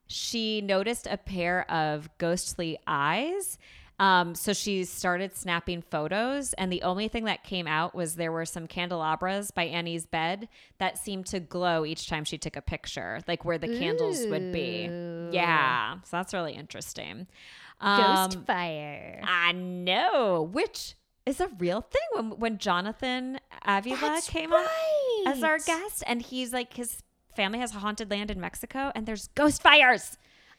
[0.07, 3.59] She noticed a pair of ghostly eyes.
[3.99, 8.33] Um, so she started snapping photos, and the only thing that came out was there
[8.33, 12.63] were some candelabras by Annie's bed that seemed to glow each time she took a
[12.63, 14.89] picture, like where the candles would be.
[15.31, 17.29] Yeah, so that's really interesting.
[17.83, 19.21] Ghost Um, fire.
[19.27, 20.95] I know, which
[21.27, 22.01] is a real thing.
[22.15, 24.67] When when Jonathan Avila That's came on
[25.27, 27.03] as our guest, and he's like his
[27.37, 30.17] family has a haunted land in Mexico, and there's ghost fires.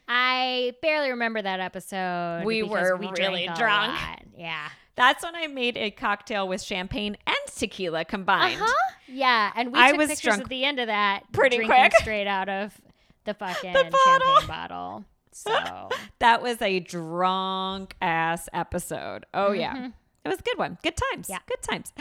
[0.08, 2.44] I barely remember that episode.
[2.46, 3.98] We were we really drunk.
[4.38, 4.68] Yeah.
[4.96, 8.62] That's when I made a cocktail with champagne and tequila combined.
[8.62, 8.92] Uh huh.
[9.08, 11.76] Yeah, and we I took was pictures drunk at the end of that, pretty drinking
[11.78, 11.94] quick.
[12.00, 12.80] straight out of
[13.26, 13.98] the fucking bottle.
[14.06, 15.06] champagne bottle.
[15.34, 19.26] So That was a drunk ass episode.
[19.34, 19.90] Oh yeah.
[20.26, 20.78] It was a good one.
[20.82, 21.28] Good times.
[21.28, 21.34] Mm-hmm.
[21.34, 21.40] Yeah.
[21.48, 21.94] Good times.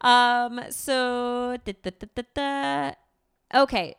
[0.00, 3.62] Um, so da, da, da.
[3.62, 3.94] okay.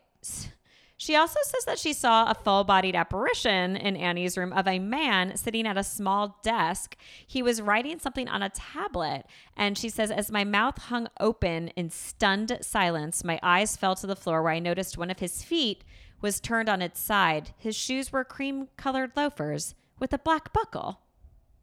[1.00, 4.78] She also says that she saw a full bodied apparition in Annie's room of a
[4.78, 6.94] man sitting at a small desk.
[7.26, 9.24] He was writing something on a tablet.
[9.56, 14.06] And she says, as my mouth hung open in stunned silence, my eyes fell to
[14.06, 15.84] the floor where I noticed one of his feet
[16.20, 17.50] was turned on its side.
[17.58, 21.00] His shoes were cream colored loafers with a black buckle.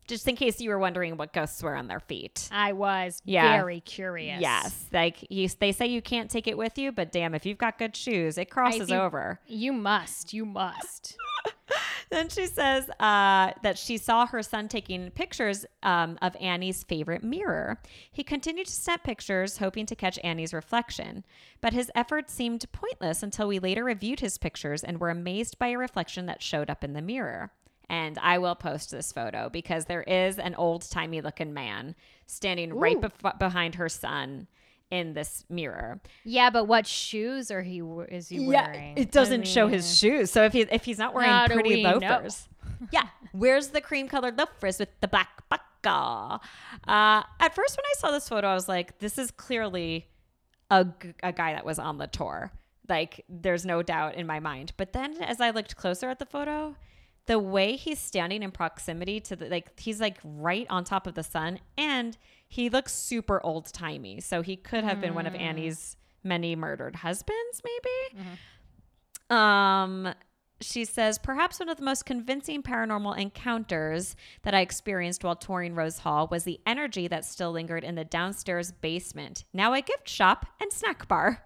[0.07, 2.47] Just in case you were wondering what ghosts wear on their feet.
[2.49, 3.57] I was Yeah.
[3.57, 4.39] very curious.
[4.39, 7.57] Yes, like you, they say you can't take it with you, but damn, if you've
[7.57, 9.41] got good shoes, it crosses over.
[9.47, 10.33] You must.
[10.33, 11.17] You must.
[12.09, 17.23] Then she says uh, that she saw her son taking pictures um, of Annie's favorite
[17.23, 17.81] mirror.
[18.11, 21.25] He continued to snap pictures, hoping to catch Annie's reflection,
[21.59, 25.67] but his efforts seemed pointless until we later reviewed his pictures and were amazed by
[25.67, 27.51] a reflection that showed up in the mirror.
[27.89, 32.73] And I will post this photo because there is an old timey looking man standing
[32.73, 34.47] right bef- behind her son
[34.89, 35.99] in this mirror.
[36.23, 38.97] Yeah, but what shoes are he is he wearing?
[38.97, 40.31] it doesn't I show his shoes.
[40.31, 42.47] So if he if he's not wearing pretty loafers,
[42.91, 46.41] yeah, where's the cream colored loafers with the black buckle?
[46.87, 50.07] Uh, at first, when I saw this photo, I was like, this is clearly
[50.69, 50.85] a,
[51.23, 52.51] a guy that was on the tour.
[52.89, 54.73] Like, there's no doubt in my mind.
[54.77, 56.75] But then, as I looked closer at the photo,
[57.25, 61.13] the way he's standing in proximity to the like, he's like right on top of
[61.13, 64.19] the sun, and he looks super old timey.
[64.21, 68.25] So he could have been one of Annie's many murdered husbands, maybe.
[69.29, 70.13] Um,
[70.59, 75.75] she says, perhaps one of the most convincing paranormal encounters that I experienced while touring
[75.75, 80.09] Rose Hall was the energy that still lingered in the downstairs basement, now a gift
[80.09, 81.43] shop and snack bar.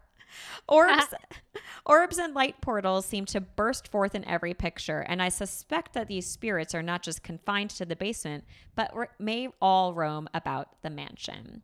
[0.68, 1.06] Orbs,
[1.86, 6.08] orbs and light portals seem to burst forth in every picture, and I suspect that
[6.08, 8.44] these spirits are not just confined to the basement,
[8.76, 11.62] but r- may all roam about the mansion.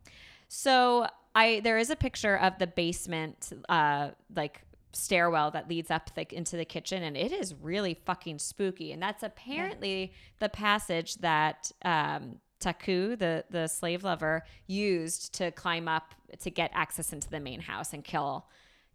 [0.48, 4.62] So I there is a picture of the basement, uh, like
[4.94, 8.92] stairwell that leads up like into the kitchen, and it is really fucking spooky.
[8.92, 15.88] And that's apparently the passage that um, Taku, the the slave lover, used to climb
[15.88, 18.48] up to get access into the main house and kill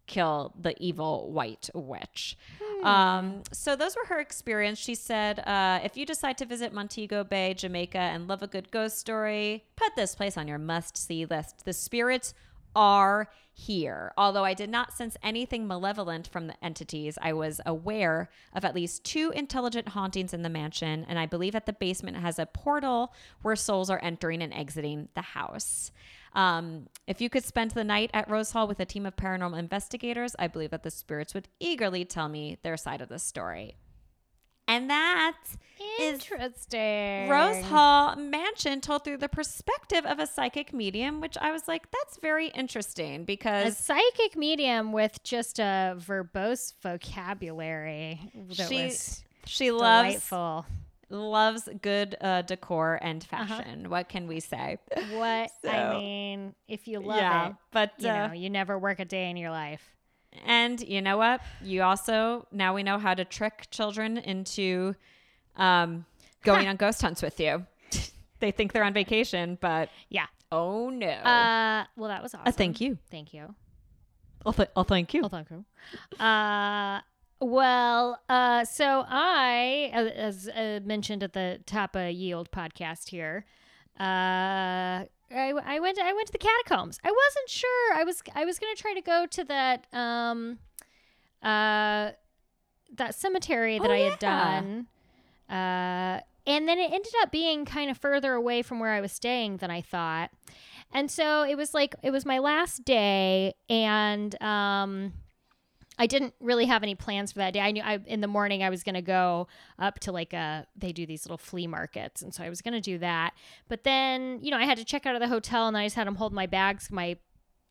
[0.05, 2.37] kill the evil white witch.
[2.83, 4.77] Um, so those were her experience.
[4.77, 8.69] She said, uh, if you decide to visit Montego Bay, Jamaica, and love a good
[8.69, 11.63] ghost story, put this place on your must-see list.
[11.63, 12.33] The spirits
[12.75, 14.11] are here.
[14.17, 18.75] Although I did not sense anything malevolent from the entities, I was aware of at
[18.75, 22.47] least two intelligent hauntings in the mansion, and I believe that the basement has a
[22.47, 25.91] portal where souls are entering and exiting the house.
[26.33, 29.59] Um, if you could spend the night at Rose Hall with a team of paranormal
[29.59, 33.75] investigators, I believe that the spirits would eagerly tell me their side of the story.
[34.67, 35.35] And that
[35.99, 37.29] is Interesting.
[37.29, 41.91] Rose Hall Mansion told through the perspective of a psychic medium, which I was like,
[41.91, 49.23] that's very interesting because A psychic medium with just a verbose vocabulary that she was
[49.45, 50.65] she loves delightful.
[51.09, 53.45] loves good uh, decor and Uh-huh.
[53.45, 53.89] fashion.
[53.89, 54.77] What can we say?
[55.11, 58.79] What So- I mean, if you love yeah, it, but you uh, know, you never
[58.79, 59.93] work a day in your life.
[60.45, 61.41] And you know what?
[61.61, 64.95] You also now we know how to trick children into
[65.55, 66.05] um,
[66.43, 67.65] going on ghost hunts with you.
[68.39, 70.25] they think they're on vacation, but Yeah.
[70.51, 71.07] oh no!
[71.07, 72.47] Uh, well, that was awesome.
[72.47, 72.97] Uh, thank you.
[73.11, 73.55] Thank you.
[74.45, 75.23] oh, th- oh, thank you.
[75.23, 75.63] I'll thank you.
[76.23, 76.99] Uh,
[77.39, 83.45] well, uh, so I, as- as uh, mentioned at the top of Yield podcast here,
[83.99, 86.99] uh, I, I went I went to the catacombs.
[87.03, 87.93] I wasn't sure.
[87.95, 90.59] I was I was gonna try to go to that um
[91.41, 92.11] uh
[92.95, 94.87] that cemetery that Oh, I had done.
[95.49, 99.11] Uh and then it ended up being kind of further away from where I was
[99.11, 100.29] staying than I thought.
[100.91, 105.13] And so it was like it was my last day and um
[105.97, 107.59] I didn't really have any plans for that day.
[107.59, 109.47] I knew I in the morning I was going to go
[109.79, 112.73] up to like a they do these little flea markets and so I was going
[112.73, 113.33] to do that.
[113.67, 115.95] But then, you know, I had to check out of the hotel and I just
[115.95, 116.91] had them hold my bags.
[116.91, 117.17] My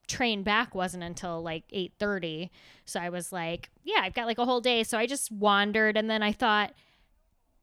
[0.09, 2.51] train back wasn't until like 8:30.
[2.85, 4.85] So I was like, yeah, I've got like a whole day.
[4.85, 6.73] So I just wandered and then I thought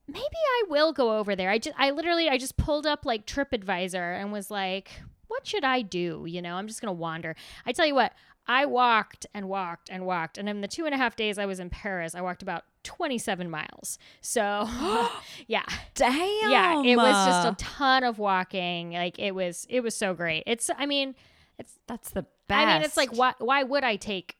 [0.07, 1.49] maybe I will go over there.
[1.49, 4.91] I just I literally I just pulled up like TripAdvisor and was like,
[5.27, 6.25] what should I do?
[6.27, 7.35] You know, I'm just gonna wander.
[7.65, 8.13] I tell you what,
[8.49, 11.45] I walked and walked and walked, and in the two and a half days I
[11.45, 13.99] was in Paris, I walked about 27 miles.
[14.21, 14.41] So,
[15.47, 16.51] yeah, Damn.
[16.51, 18.93] yeah, it was just a ton of walking.
[18.93, 20.43] Like it was, it was so great.
[20.47, 21.13] It's, I mean,
[21.59, 22.67] it's, That's the best.
[22.67, 24.35] I mean, it's like why why would I take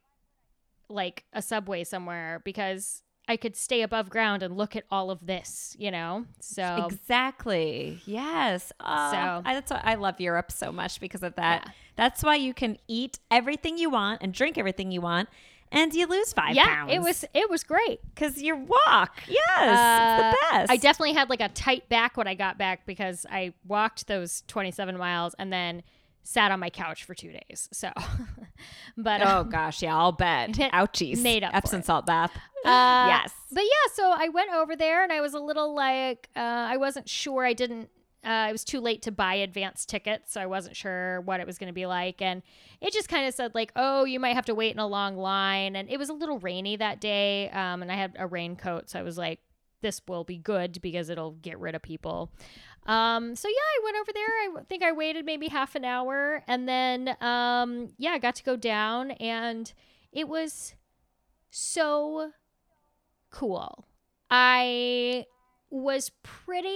[0.90, 5.26] like a subway somewhere because I could stay above ground and look at all of
[5.26, 6.26] this, you know?
[6.40, 8.02] So Exactly.
[8.06, 8.74] Yes.
[8.80, 11.64] Oh, So- I, that's why I love Europe so much because of that.
[11.66, 11.72] Yeah.
[11.96, 15.30] That's why you can eat everything you want and drink everything you want,
[15.72, 16.94] and you lose five yeah, pounds.
[16.94, 18.00] it was it was great.
[18.16, 19.22] because you walk.
[19.28, 20.72] Yes, it's Uh, the best.
[20.72, 24.44] I definitely had like a tight back when I got back because I walked those
[24.48, 25.84] 27 miles and then
[26.24, 27.68] sat on my couch for 2 days.
[27.72, 27.92] So
[28.98, 30.52] but Oh um, gosh, yeah, I'll bet.
[30.54, 31.22] Ouchies.
[31.22, 32.32] Made up Epsom salt bath.
[32.66, 33.34] Uh, yes.
[33.52, 36.78] But yeah, so I went over there and I was a little like, uh, I
[36.78, 37.46] wasn't sure.
[37.46, 37.90] I didn't,
[38.24, 40.34] uh, it was too late to buy advance tickets.
[40.34, 42.22] So I wasn't sure what it was going to be like.
[42.22, 42.42] And
[42.82, 45.16] it just kind of said, like, oh, you might have to wait in a long
[45.16, 45.76] line.
[45.76, 47.50] And it was a little rainy that day.
[47.50, 48.90] Um, and I had a raincoat.
[48.90, 49.40] So I was like,
[49.82, 52.32] this will be good because it'll get rid of people.
[52.86, 54.26] Um, so yeah, I went over there.
[54.26, 58.44] I think I waited maybe half an hour and then, um, yeah, I got to
[58.44, 59.72] go down and
[60.12, 60.74] it was
[61.52, 62.32] so
[63.32, 63.86] cool.
[64.30, 65.26] I
[65.70, 66.70] was pretty,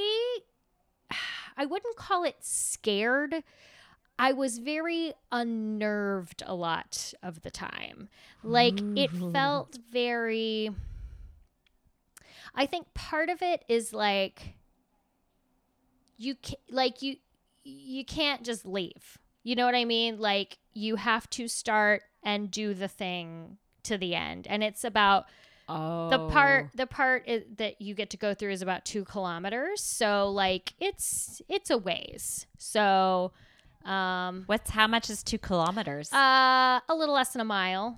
[1.57, 3.43] I wouldn't call it scared.
[4.17, 8.09] I was very unnerved a lot of the time.
[8.43, 9.31] Like it mm-hmm.
[9.31, 10.69] felt very,
[12.53, 14.55] I think part of it is like,
[16.17, 17.17] you can like you
[17.63, 22.51] you can't just leave you know what i mean like you have to start and
[22.51, 25.25] do the thing to the end and it's about
[25.69, 26.09] Oh.
[26.09, 29.81] the part the part i that you get to go through is about two kilometers
[29.81, 33.31] so like it's it's a ways so
[33.85, 36.11] um What's how much is two kilometers?
[36.11, 37.97] uh a little less than a mile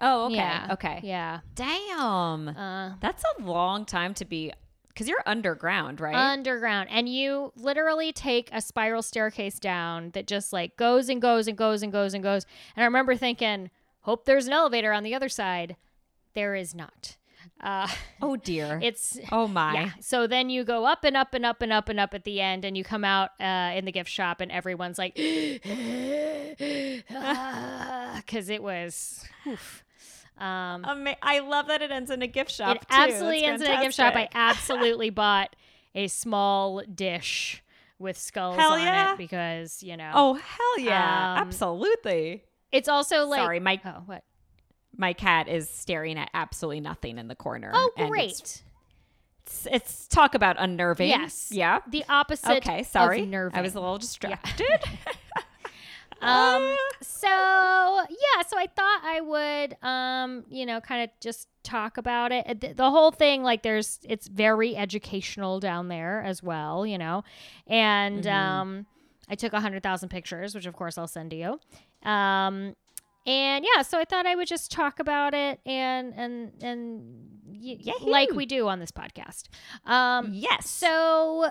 [0.00, 0.36] oh, okay.
[0.36, 1.00] yeah Okay.
[1.02, 2.48] yeah Damn.
[2.48, 4.52] uh That's a long time to be
[4.88, 6.14] because you're underground, right?
[6.14, 11.48] underground and you literally take a spiral staircase down that just like goes and goes
[11.48, 12.44] and goes and goes and goes
[12.76, 13.70] and i remember thinking
[14.02, 15.76] hope there's an elevator on the other side
[16.34, 17.16] there is not
[17.60, 17.86] uh
[18.22, 18.78] oh dear.
[18.82, 19.74] it's oh my.
[19.74, 22.24] yeah so then you go up and up and up and up and up at
[22.24, 25.70] the end and you come out uh, in the gift shop and everyone's like because
[28.48, 29.84] it was oof.
[30.38, 32.76] um Ama- I love that it ends in a gift shop.
[32.76, 32.86] it too.
[32.90, 34.14] absolutely That's ends in a gift shop.
[34.16, 35.54] I absolutely bought
[35.94, 37.62] a small dish
[37.98, 39.12] with skulls Hell on yeah.
[39.12, 40.10] it because you know.
[40.14, 41.34] Oh hell yeah!
[41.34, 42.44] Um, Absolutely.
[42.72, 44.24] it's also like Sorry, my oh what
[45.00, 47.70] my cat is staring at absolutely nothing in the corner.
[47.74, 48.62] oh and great It's,
[49.46, 51.08] it's, it's talk about unnerving.
[51.08, 51.80] yes Yeah.
[51.88, 52.82] the opposite Okay.
[52.84, 53.22] Sorry.
[53.52, 54.66] I was a little distracted.
[56.22, 61.96] um so yeah so i thought i would um you know kind of just talk
[61.96, 66.84] about it the, the whole thing like there's it's very educational down there as well
[66.86, 67.24] you know
[67.66, 68.32] and Mhm.
[68.34, 68.86] um
[69.30, 71.58] i took a hundred thousand pictures which of course i'll send to you
[72.08, 72.76] um
[73.26, 77.02] and yeah so i thought i would just talk about it and and and
[77.46, 78.10] y- Yahoo!
[78.10, 79.44] like we do on this podcast
[79.84, 80.68] um yes.
[80.68, 81.50] so,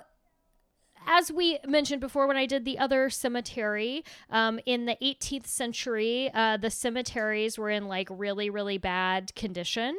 [1.08, 6.29] as we mentioned before, when I did the other cemetery um, in the 18th century,
[6.34, 9.97] uh, the cemeteries were in like really, really bad condition.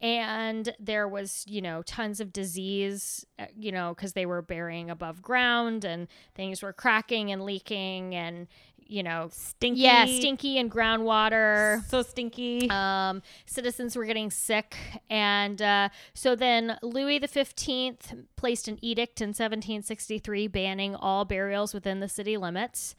[0.00, 4.90] And there was, you know, tons of disease, uh, you know, because they were burying
[4.90, 8.46] above ground and things were cracking and leaking and,
[8.86, 9.80] you know, stinky.
[9.80, 12.68] yeah, stinky and groundwater So stinky.
[12.70, 14.76] um, citizens were getting sick,
[15.10, 21.74] and uh, so then Louis the Fifteenth placed an edict in 1763 banning all burials
[21.74, 22.94] within the city limits.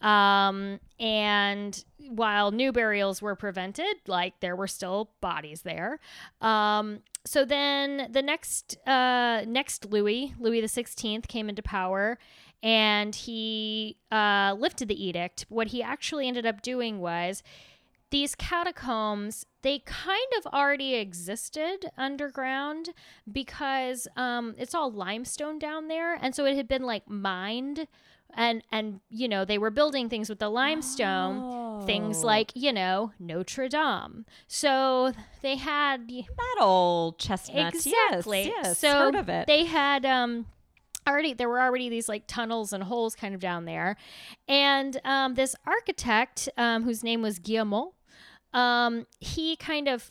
[0.00, 5.98] Um, and while new burials were prevented, like there were still bodies there.
[6.40, 12.18] Um, so then the next uh, next Louis, Louis the Sixteenth, came into power,
[12.62, 15.46] and he uh, lifted the edict.
[15.48, 17.42] What he actually ended up doing was
[18.10, 22.88] these catacombs they kind of already existed underground
[23.30, 27.86] because um, it's all limestone down there and so it had been like mined
[28.34, 32.26] and and you know they were building things with the limestone things Oh.
[32.26, 37.74] like you know notre dame so they had that old chestnut.
[37.74, 38.78] exactly Yes, yes.
[38.78, 39.46] so heard of it.
[39.46, 40.46] they had um
[41.10, 43.96] already there were already these like tunnels and holes kind of down there.
[44.48, 47.92] And um this architect um whose name was Guillaumot
[48.54, 50.10] um he kind of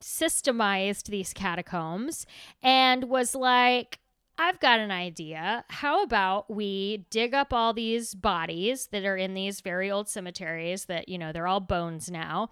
[0.00, 2.26] systemized these catacombs
[2.62, 3.98] and was like
[4.40, 5.64] I've got an idea.
[5.68, 10.84] How about we dig up all these bodies that are in these very old cemeteries
[10.84, 12.50] that, you know, they're all bones now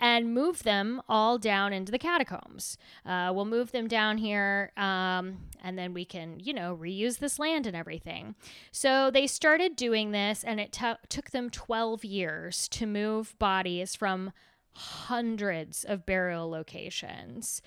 [0.00, 2.76] and move them all down into the catacombs?
[3.06, 7.38] Uh, we'll move them down here um, and then we can, you know, reuse this
[7.38, 8.34] land and everything.
[8.72, 13.94] So they started doing this and it to took them 12 years to move bodies
[13.94, 14.32] from
[14.72, 17.62] hundreds of burial locations.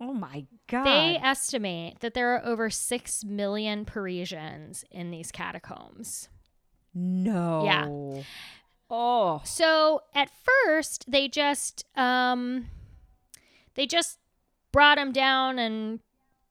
[0.00, 0.84] Oh my god.
[0.84, 6.28] They estimate that there are over 6 million Parisians in these catacombs.
[6.94, 7.62] no.
[7.64, 8.22] Yeah.
[8.88, 9.40] Oh.
[9.44, 12.68] So at first, they just um,
[13.74, 14.18] they just
[14.72, 16.00] brought him down and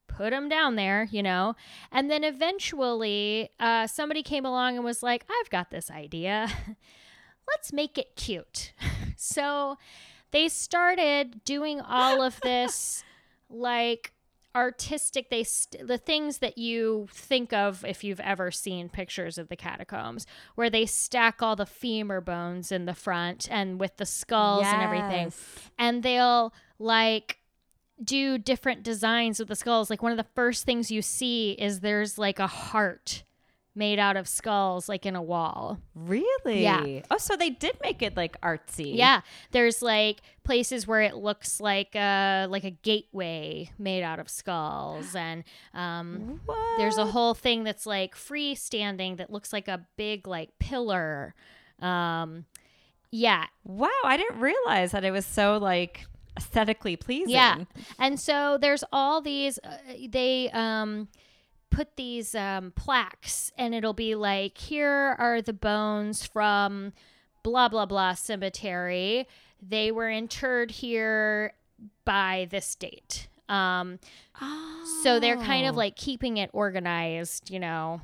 [0.07, 1.55] put him down there, you know.
[1.91, 6.49] And then eventually, uh, somebody came along and was like, "I've got this idea.
[7.47, 8.73] Let's make it cute."
[9.15, 9.77] so
[10.31, 13.03] they started doing all of this,
[13.49, 14.13] like
[14.55, 19.49] artistic they st- the things that you think of if you've ever seen pictures of
[19.49, 20.25] the catacombs
[20.55, 24.81] where they stack all the femur bones in the front and with the skulls and
[24.81, 25.25] everything.
[25.77, 27.39] And they'll like
[28.01, 29.89] do different designs with the skulls.
[29.89, 33.23] Like one of the first things you see is there's like a heart
[33.75, 36.63] made out of skulls like in a wall Really?
[36.63, 37.01] Yeah.
[37.11, 38.95] Oh, so they did make it like artsy.
[38.95, 39.21] yeah
[39.51, 45.15] there's like places where it looks like a like a gateway made out of skulls
[45.27, 46.77] and um What?
[46.77, 51.33] There's a whole thing that's like freestanding that looks like a big like pillar.
[51.81, 52.45] Um,
[53.11, 56.05] yeah, Wow, I didn't realize that it was so like
[56.37, 57.29] aesthetically pleasing.
[57.29, 57.63] yeah.
[57.97, 59.57] And so there's all these.
[59.63, 59.77] Uh,
[60.09, 61.07] they um
[61.75, 66.93] put these um plaques, and it'll be like, here are the bones from
[67.43, 69.27] blah blah blah cemetery.
[69.61, 71.53] They were interred here
[72.05, 73.27] by this date.
[73.49, 73.99] Um,
[74.41, 74.99] Oh.
[75.03, 78.01] so they're kind of like keeping it organized, you know.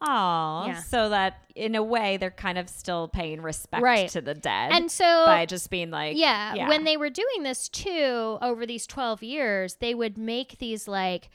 [0.00, 0.82] Oh, Yeah.
[0.82, 4.08] so that in a way they're kind of still paying respect Right.
[4.10, 4.72] to the dead.
[4.72, 8.86] And so by just being like, yeah, when they were doing this too over these
[8.86, 11.30] 12 years they would make these like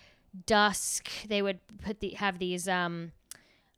[0.46, 3.12] dusk they would put the have these um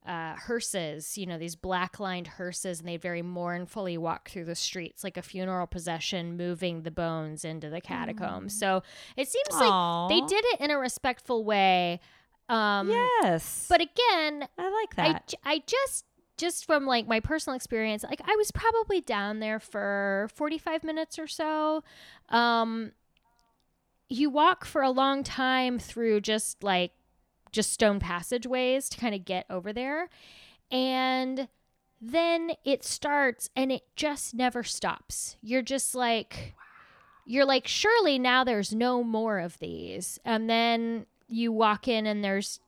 [0.05, 4.55] uh hearses you know these black lined hearses and they'd very mournfully walk through the
[4.55, 8.83] streets like a funeral procession moving the bones into the catacombs so
[9.15, 11.99] it seems like they did it in a respectful way
[12.49, 15.27] um yes, but again I like I, that.
[15.27, 16.05] j- I just
[16.37, 21.17] just from like my personal experience like i was probably down there for 45 minutes
[21.17, 21.83] or so.
[22.29, 22.91] Um
[24.13, 26.91] you walk for a long time through just like
[27.51, 30.09] just stone passageways to kind of get over there
[30.71, 31.47] and
[31.99, 35.37] then it starts and it just never stops.
[35.41, 36.53] You're just like
[37.25, 40.19] you're like surely now there's no more of these.
[40.25, 42.59] And then you walk in and there's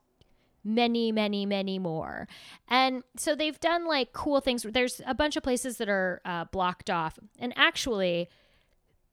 [0.63, 2.27] many many many more.
[2.67, 4.63] And so they've done like cool things.
[4.63, 7.19] There's a bunch of places that are uh, blocked off.
[7.37, 8.29] And actually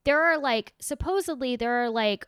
[0.04, 2.26] there are like supposedly there are like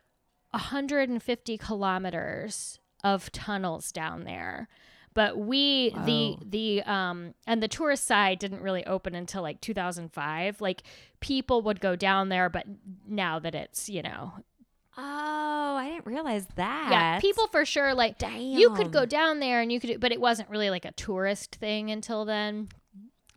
[0.51, 4.67] 150 kilometers of tunnels down there
[5.13, 6.37] but we the Wow.
[6.45, 10.83] the um and the tourist side didn't really open until like 2005 like
[11.19, 12.65] people would go down there but
[13.07, 14.33] now that it's you know
[14.97, 16.87] oh, I didn't realize that.
[16.89, 18.39] yeah people for sure like Damn.
[18.39, 21.55] you could go down there and you could but it wasn't really like a tourist
[21.55, 22.69] thing until then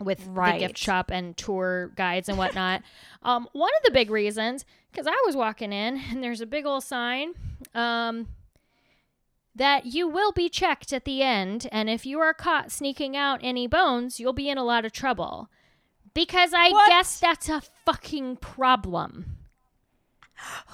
[0.00, 2.82] with the gift shop and tour guides and whatnot
[3.22, 6.64] um one of the big reasons because i was walking in and there's a big
[6.66, 7.32] old sign
[7.74, 8.28] um
[9.54, 13.40] that you will be checked at the end and if you are caught sneaking out
[13.42, 15.48] any bones you'll be in a lot of trouble
[16.14, 16.88] because i What?
[16.88, 19.36] guess that's a fucking problem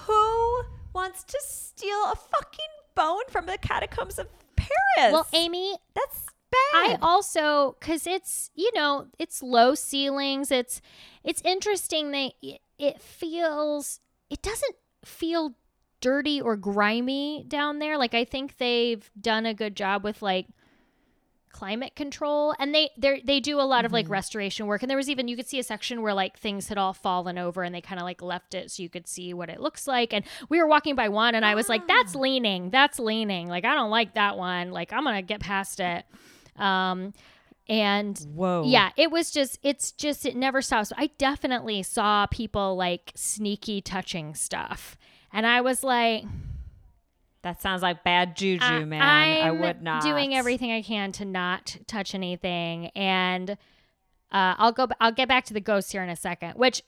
[0.07, 0.63] Who
[0.93, 5.13] wants to steal a fucking bone from the catacombs of Paris?
[5.13, 6.27] well amy that's
[6.75, 10.81] I also cuz it's you know it's low ceilings it's
[11.23, 12.33] it's interesting that
[12.79, 14.01] it, feels
[14.31, 15.55] it doesn't feel
[16.01, 17.97] dirty or grimy down there.
[17.97, 20.47] Like I think they've done a good job with like
[21.51, 23.95] climate control and they they they do a lot of Mm-hmm.
[23.95, 24.83] like restoration work.
[24.83, 27.39] And there was even you could see a section where like things had all fallen
[27.39, 29.87] over and they kind of like left it so you could see what it looks
[29.87, 30.13] like.
[30.13, 31.87] And we were walking by one and I was like Ah.
[31.89, 33.49] that's leaning that's leaning.
[33.49, 34.73] Like I don't like that one.
[34.73, 36.05] Like I'm going to get past it
[36.57, 37.13] um
[37.67, 38.65] and Whoa.
[38.67, 40.93] yeah, it was just, it's just, it never stops.
[40.99, 44.99] I definitely saw people like sneaky touching stuff.
[45.33, 46.25] And I was like,
[47.41, 48.83] That sounds like bad juju, man.
[48.83, 49.03] I- man.
[49.03, 50.03] I I'm would not.
[50.03, 52.89] doing everything I can to not touch anything.
[52.89, 53.51] And
[54.31, 56.83] uh, I'll go, I'll get back to the ghosts here in a second, which,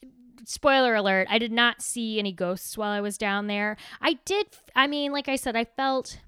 [0.45, 3.79] spoiler alert, I did not see any ghosts while I was down there.
[4.03, 6.19] I did, I mean, like I said, I felt,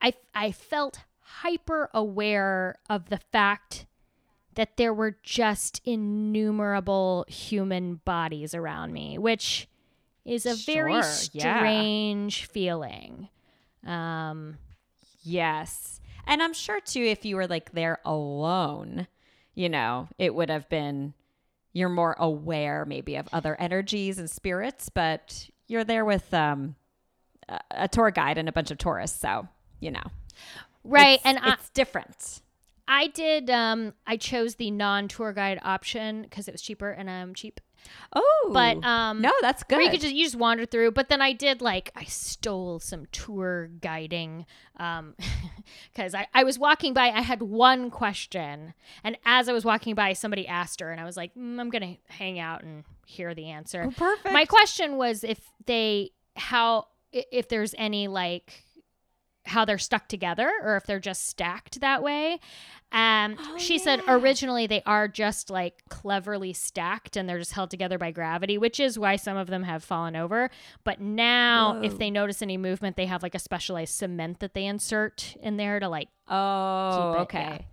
[0.00, 3.86] I, I felt hyper aware of the fact
[4.54, 9.68] that there were just innumerable human bodies around me, which
[10.24, 11.58] is a very Sure, yeah.
[11.58, 13.28] strange feeling.
[13.86, 14.58] Um,
[15.22, 16.00] Yes.
[16.26, 19.08] And I'm sure too, if you were like there alone,
[19.54, 21.14] you know, it would have been,
[21.72, 26.76] you're more aware maybe of other energies and spirits, but you're there with um,
[27.48, 29.20] a, a tour guide and a bunch of tourists.
[29.20, 29.48] So,
[29.80, 30.04] you know,
[30.86, 31.14] right.
[31.20, 32.40] it's- and I, it's different.
[32.88, 37.10] I did, um, I chose the non tour guide option because it was cheaper and
[37.10, 37.60] I'm cheap.
[38.12, 39.80] Oh, But, um, no, that's good.
[39.82, 40.92] You could just you just wander through.
[40.92, 45.14] But then I did like I stole some tour guiding um
[45.92, 48.74] because I, I was walking by, I had one question,
[49.04, 51.70] and as I was walking by, somebody asked her, and I was like, mm, I'm
[51.70, 53.84] gonna hang out and hear the answer.
[53.86, 54.32] Oh, perfect.
[54.32, 58.64] My question was if they how if there's any like
[59.46, 62.38] how they're stuck together or if they're just stacked that way.
[62.92, 67.70] Um, Oh, she said originally they are just like cleverly stacked and they're just held
[67.70, 70.50] together by gravity, which is why some of them have fallen over.
[70.84, 71.82] But now, Whoa.
[71.82, 75.56] if they notice any movement, they have like a specialized cement that they insert in
[75.56, 76.08] there to like.
[76.28, 77.38] oh, keep it, okay.
[77.58, 77.64] yeah.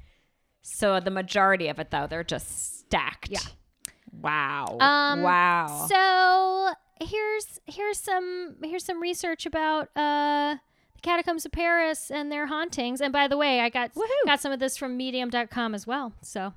[0.62, 3.30] So the majority of it, though, they're just stacked.
[3.30, 3.40] Yeah.
[4.22, 4.78] Wow.
[4.80, 5.86] Um, wow.
[5.90, 10.56] So here's here's some here's some research about uh
[11.04, 13.02] catacombs of Paris and their hauntings.
[13.02, 14.26] And by the way, I got Woohoo.
[14.26, 16.14] got some of this from Medium.com as well.
[16.22, 16.54] So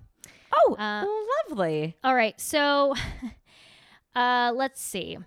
[0.55, 1.05] oh, uh,
[1.51, 1.97] lovely.
[2.03, 2.94] all right, so
[4.14, 5.18] uh let's see.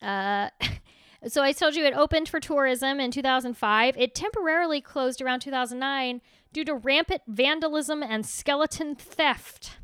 [0.00, 0.48] Uh
[1.26, 3.96] so I told you it opened for tourism in 2005.
[3.98, 6.20] It temporarily closed around 2009
[6.52, 9.78] due to rampant vandalism and skeleton theft.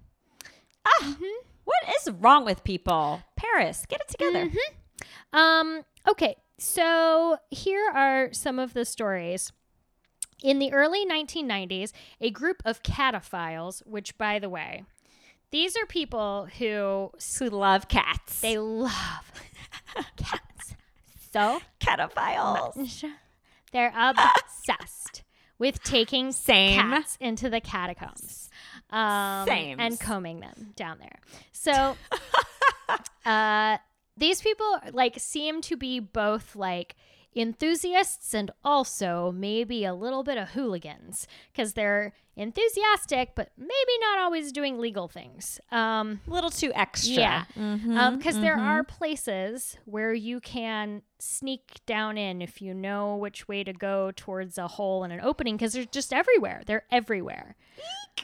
[0.87, 1.17] Ah,
[1.65, 3.23] What is wrong with people?
[3.37, 4.47] Paris, get it together.
[4.47, 5.39] Mm-hmm.
[5.39, 9.51] Um, okay, so here are some of the stories.
[10.43, 14.85] In the early 1990s, a group of cataphiles, which, by the way,
[15.51, 18.41] these are people who Who love cats.
[18.41, 19.33] they love
[20.17, 20.75] cats
[21.33, 22.77] so cataphiles.
[22.77, 23.05] much.
[23.73, 25.23] They're obsessed
[25.59, 26.79] with taking Same.
[26.81, 28.49] cats into the catacombs
[28.91, 31.19] um, and combing them down there.
[31.53, 31.97] So
[33.27, 33.77] uh,
[34.21, 36.95] these people like seem to be both like
[37.35, 44.19] enthusiasts and also maybe a little bit of hooligans because they're enthusiastic but maybe not
[44.19, 45.61] always doing legal things.
[45.71, 47.15] Um, A little too extra.
[47.15, 47.45] yeah.
[47.55, 48.63] Because there mhm.
[48.67, 54.11] are places where you can sneak down in if you know which way to go
[54.17, 56.63] towards a hole and an opening because they're just everywhere.
[56.67, 57.57] They're everywhere.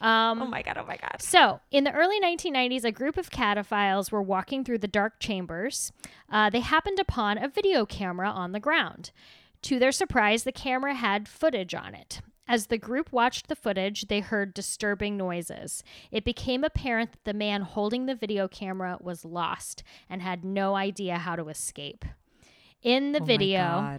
[0.01, 0.77] Um, Oh my god!
[0.79, 1.17] Oh my god!
[1.21, 5.93] so, in the early 1990s, a group of cataphiles were walking through the dark chambers.
[6.31, 9.11] Uh, they happened upon a video camera on the ground.
[9.63, 12.21] To their surprise, the camera had footage on it.
[12.49, 15.83] As the group watched the footage, they heard disturbing noises.
[16.13, 20.77] It became apparent that the man holding the video camera was lost and had no
[20.77, 22.05] idea how to escape.
[22.83, 23.99] In the Oh video,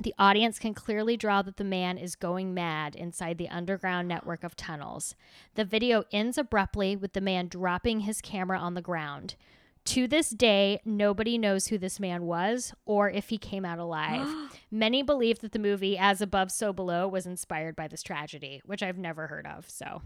[0.00, 4.42] the audience can clearly draw that the man is going mad inside the underground network
[4.42, 5.14] of tunnels.
[5.54, 9.36] The video ends abruptly with the man dropping his camera on the ground.
[9.86, 14.26] To this day, nobody knows who this man was or if he came out alive.
[14.70, 18.82] Many believe that the movie As Above, So Below was inspired by this tragedy, which
[18.82, 19.70] I've never heard of.
[19.70, 20.02] So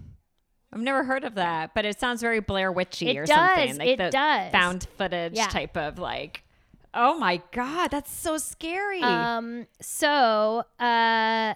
[0.73, 3.79] I've never heard of that, but it sounds very Blair Witchy It or does, something.
[3.79, 4.53] Like it the does.
[4.53, 5.49] Found footage Yeah.
[5.49, 6.45] type of like.
[6.93, 9.01] Oh my god, that's so scary.
[9.01, 11.55] Um, so, uh,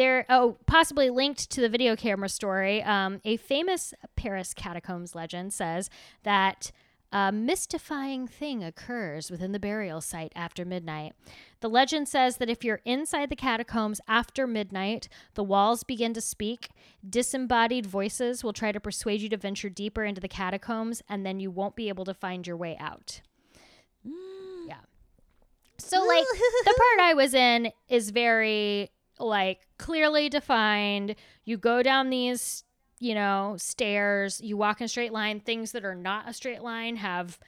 [0.00, 5.52] there, oh, possibly linked to the video camera story, um, a famous Paris catacombs legend
[5.52, 5.90] says
[6.22, 6.72] that
[7.12, 11.12] a mystifying thing occurs within the burial site after midnight.
[11.60, 16.22] The legend says that if you're inside the catacombs after midnight, the walls begin to
[16.22, 16.70] speak.
[17.06, 21.40] Disembodied voices will try to persuade you to venture deeper into the catacombs, and then
[21.40, 23.20] you won't be able to find your way out.
[24.66, 24.76] Yeah.
[25.76, 26.24] So, like,
[26.64, 28.90] the part I was in is very
[29.20, 31.14] like clearly defined.
[31.44, 32.64] You go down these,
[32.98, 35.40] you know, stairs, you walk in a straight line.
[35.40, 37.38] Things that are not a straight line have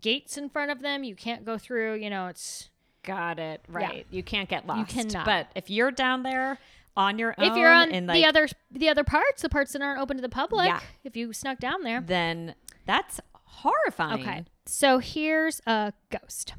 [0.00, 1.02] gates in front of them.
[1.04, 2.68] You can't go through, you know, it's
[3.02, 3.62] Got it.
[3.66, 4.06] Right.
[4.10, 4.94] You can't get lost.
[4.94, 5.24] You cannot.
[5.24, 6.58] But if you're down there
[6.96, 9.80] on your own, if you're on in the other the other parts, the parts that
[9.80, 10.80] aren't open to the public, Yeah.
[11.02, 12.02] if you snuck down there.
[12.02, 12.54] then
[12.84, 14.20] that's horrifying.
[14.20, 14.44] Okay.
[14.66, 16.52] So here's a ghost.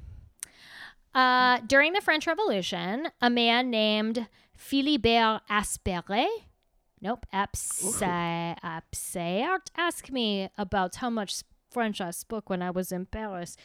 [1.13, 4.27] Uh, during the French Revolution, a man named
[4.61, 6.27] Philibert Asperet,
[7.01, 7.81] nope, Apse-
[8.63, 13.57] Apsert, asked me about how much French I spoke when I was in Paris.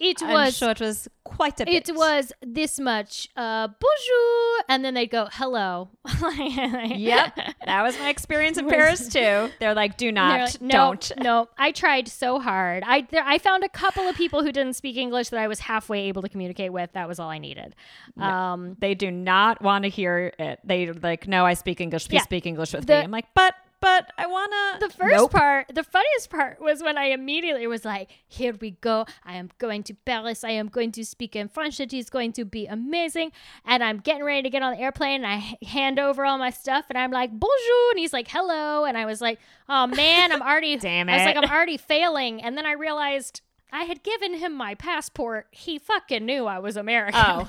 [0.00, 1.88] It I'm was sure it was quite a bit.
[1.88, 3.28] it was this much.
[3.36, 5.90] Uh, bonjour, and then they'd go hello.
[6.32, 7.36] Yep.
[7.66, 9.50] That was my experience in Paris too.
[9.60, 11.12] They're like, do not, like, no, don't.
[11.20, 12.82] No, I tried so hard.
[12.86, 15.60] I there, I found a couple of people who didn't speak English that I was
[15.60, 16.92] halfway able to communicate with.
[16.92, 17.74] That was all I needed.
[18.18, 20.60] Um, They do not want to hear it.
[20.64, 22.08] They like, no, I speak English.
[22.08, 22.22] Please Yeah.
[22.22, 23.02] speak English with The- me.
[23.04, 24.78] I'm like, but, but I wanna.
[24.80, 25.32] the first Nope.
[25.32, 29.04] part, the funniest part was when I immediately was like, "Here we go!
[29.24, 30.44] I am going to Paris.
[30.44, 31.80] I am going to speak in French.
[31.80, 33.32] It is going to be amazing."
[33.66, 35.24] And I'm getting ready to get on the airplane.
[35.24, 38.84] And I hand over all my stuff, and I'm like, "Bonjour," and he's like, "Hello,"
[38.86, 41.12] and I was like, "Oh man, I'm already." Damn it.
[41.12, 43.42] I was like, "I'm already failing," and then I realized.
[43.72, 45.46] I had given him my passport.
[45.50, 47.20] He fucking knew I was American.
[47.24, 47.48] Oh.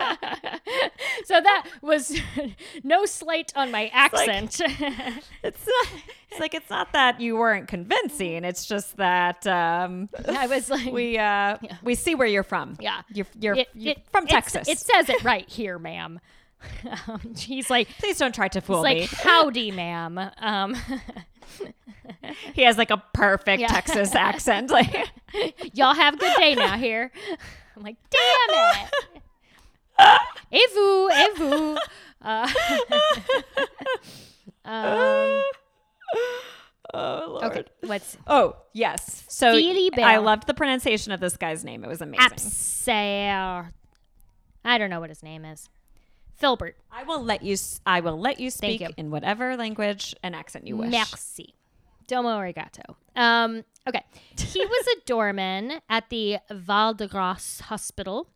[1.24, 2.18] so that was
[2.84, 4.60] no slight on my accent.
[5.42, 5.86] It's not,
[6.30, 8.44] it's like it's not that you weren't convincing.
[8.44, 12.76] It's just that um, I was like, we uh, we see where you're from.
[12.78, 13.00] Yeah.
[13.12, 14.68] you're you're, It- you're it- from Texas.
[14.68, 16.20] It says it right here, ma'am.
[17.08, 19.00] Um, he's like, Please don't try to fool he's me.
[19.00, 20.18] like, howdy, ma'am.
[20.38, 20.76] Um,
[22.54, 23.68] he has like a perfect Yeah.
[23.68, 24.70] Texas accent.
[24.80, 25.10] Like,
[25.74, 27.10] y'all have a good day now here.
[27.76, 28.84] I'm like, damn
[30.00, 30.20] it.
[30.52, 31.78] Et vous, et vous.
[32.22, 32.48] Uh,
[34.64, 35.42] um,
[36.94, 37.44] oh lord.
[37.44, 39.24] okay, what's Oh yes.
[39.28, 39.52] So.
[39.52, 41.84] I loved the pronunciation of this guy's name.
[41.84, 42.28] It was amazing.
[42.28, 43.70] Apser?
[44.64, 45.68] I don't know what his name is.
[46.40, 46.74] Filbert.
[46.90, 47.56] I will let you.
[47.86, 48.88] I will let you speak you.
[48.96, 50.90] in whatever language and accent you wish.
[50.90, 51.54] Merci.
[52.08, 52.96] Domo arigato.
[53.14, 54.02] Um, okay.
[54.36, 58.28] He was a doorman at the Val de Grace Hospital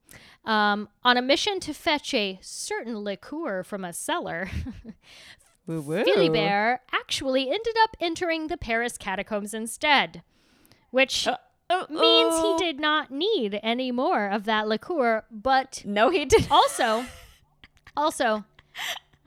[0.45, 4.49] um, on a mission to fetch a certain liqueur from a cellar.
[5.69, 10.23] Philibert actually ended up entering the Paris catacombs instead,
[10.91, 11.27] which
[11.71, 16.47] Oh, means he did not need any more of that liqueur, but No, he did.
[16.51, 17.07] also,
[17.97, 18.45] also,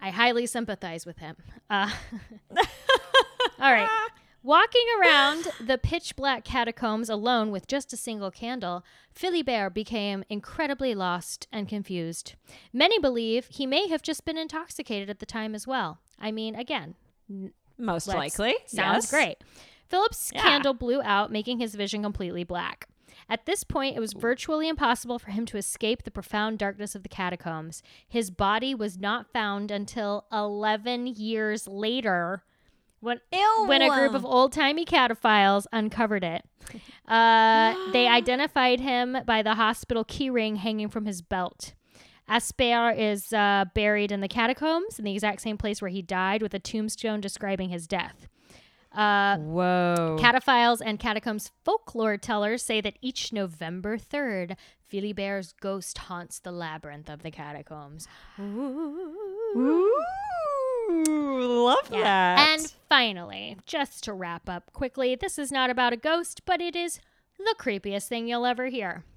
[0.02, 1.36] I highly sympathize with him.
[1.70, 1.92] Uh,
[3.60, 3.90] all right.
[4.44, 10.96] Walking around the pitch black catacombs alone with just a single candle, Philibert became incredibly
[10.96, 12.36] lost and confused.
[12.72, 16.00] Many believe he may have just been intoxicated at the time as well.
[16.20, 16.96] I mean, again,
[17.78, 18.56] Most likely.
[18.68, 19.12] Sounds yes.
[19.12, 19.38] great.
[19.90, 20.42] Philip's Yeah.
[20.42, 22.88] candle blew out, making his vision completely black.
[23.30, 27.04] At this point, it was virtually impossible for him to escape the profound darkness of
[27.04, 27.84] the catacombs.
[28.08, 32.44] His body was not found until 11 years later
[33.00, 33.20] when,
[33.68, 36.44] when a group of old timey cataphiles uncovered it.
[37.08, 41.74] Uh, they identified him by the hospital keyring hanging from his belt.
[42.28, 46.42] Asper is uh, buried in the catacombs in the exact same place where he died,
[46.42, 48.28] with a tombstone describing his death.
[48.92, 50.18] Uh, Whoa.
[50.20, 54.56] Cataphiles and catacombs folklore tellers say that each November 3rd,
[54.92, 58.08] Philibert's ghost haunts the labyrinth of the catacombs.
[58.40, 59.92] Ooh,
[60.90, 62.40] Ooh, love that.
[62.50, 66.76] And finally, just to wrap up quickly, this is not about a ghost, but it
[66.76, 67.00] is
[67.38, 69.04] the creepiest thing you'll ever hear.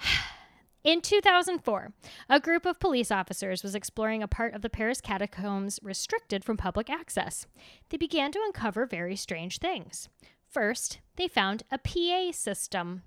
[0.84, 1.92] In 2004,
[2.28, 6.56] a group of police officers was exploring a part of the Paris catacombs restricted from
[6.56, 7.46] public access.
[7.90, 10.08] They began to uncover very strange things.
[10.50, 13.02] First, they found a PA system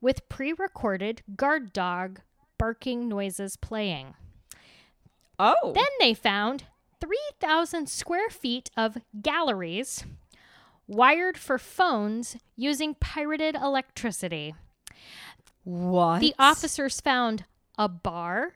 [0.00, 2.20] with pre recorded guard dog
[2.56, 4.14] barking noises playing.
[5.38, 6.64] oh, Then they found
[7.00, 10.04] 3,000 square feet of galleries
[10.86, 14.54] wired for phones using pirated electricity.
[15.68, 16.20] What?
[16.20, 17.44] The officers found
[17.76, 18.54] a bar,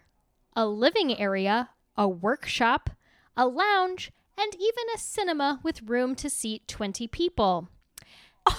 [0.56, 2.88] a living area, a workshop,
[3.36, 7.68] a lounge, and even a cinema with room to seat 20 people.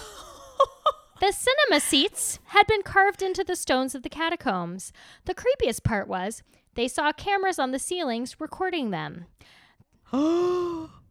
[1.19, 4.91] The cinema seats had been carved into the stones of the catacombs.
[5.23, 6.43] The creepiest part was
[6.75, 9.27] they saw cameras on the ceilings recording them.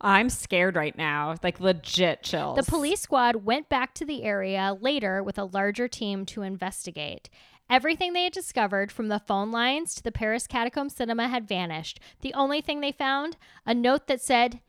[0.00, 1.36] I'm scared right now.
[1.42, 2.56] Like legit chills.
[2.56, 7.28] The police squad went back to the area later with a larger team to investigate.
[7.68, 12.00] Everything they had discovered, from the phone lines to the Paris catacomb cinema, had vanished.
[12.20, 14.60] The only thing they found, a note that said,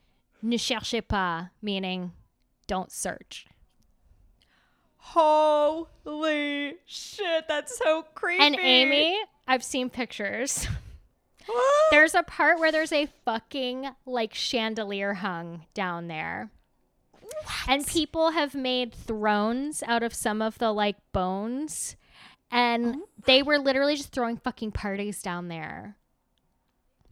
[0.43, 2.11] Ne cherchez pas, meaning
[2.67, 3.47] don't search.
[4.97, 8.43] Holy shit, that's so creepy.
[8.43, 9.17] And Amy,
[9.47, 10.67] I've seen pictures.
[11.92, 16.50] There's a part where there's a fucking like chandelier hung down there.
[17.68, 21.96] And people have made thrones out of some of the like bones.
[22.52, 25.96] And Oh they were literally just throwing fucking parties down there.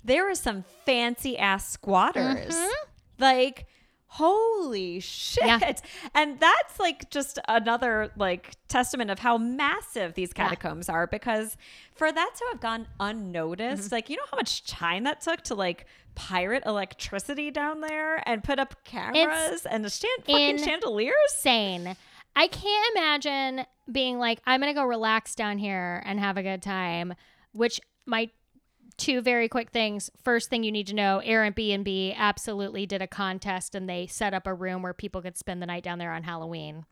[0.04, 2.56] there are some fancy ass squatters.
[2.56, 3.22] Mm-hmm.
[3.22, 3.68] Like,
[4.10, 5.46] holy shit.
[5.46, 5.74] Yeah.
[6.16, 11.56] And that's like just another like testament of how massive these catacombs are because
[11.94, 13.96] for that to have gone unnoticed, mm-hmm.
[13.96, 15.86] like you know how much time that took to like
[16.16, 21.14] pirate electricity down there and put up cameras and the shan- fucking in- chandeliers?
[21.38, 21.96] Insane.
[22.36, 26.44] I can't imagine being like, I'm going to go relax down here and have a
[26.44, 27.14] good time,
[27.52, 28.30] which my
[29.00, 30.12] two very quick things.
[30.24, 34.46] First thing you need to know, Airbnb absolutely did a contest and they set up
[34.46, 36.86] a room where people could spend the night down there on Halloween.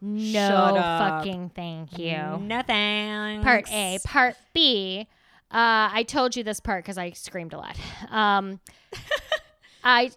[0.00, 2.38] No fucking thank you.
[2.40, 3.42] Nothing.
[3.42, 3.98] Part A.
[4.04, 5.08] Part B.
[5.50, 7.78] Uh, I told you this part because I screamed a lot.
[8.10, 8.60] Um,
[9.84, 10.10] I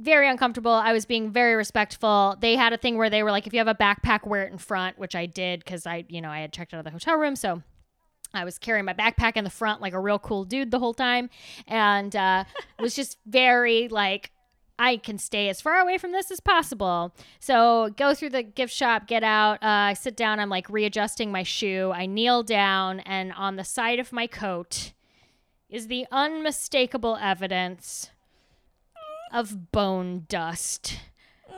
[0.00, 0.70] very uncomfortable.
[0.70, 2.36] I was being very respectful.
[2.40, 4.52] They had a thing where they were like, if you have a backpack, wear it
[4.52, 6.90] in front, which I did because I, you know, I had checked out of the
[6.90, 7.62] hotel room, so.
[8.34, 10.94] I was carrying my backpack in the front like a real cool dude the whole
[10.94, 11.30] time,
[11.66, 12.44] and uh,
[12.78, 14.30] was just very like,
[14.78, 17.14] I can stay as far away from this as possible.
[17.40, 19.54] So go through the gift shop, get out.
[19.62, 20.38] Uh, I sit down.
[20.38, 21.90] I'm like readjusting my shoe.
[21.92, 24.92] I kneel down, and on the side of my coat
[25.68, 28.10] is the unmistakable evidence
[29.32, 30.98] of bone dust.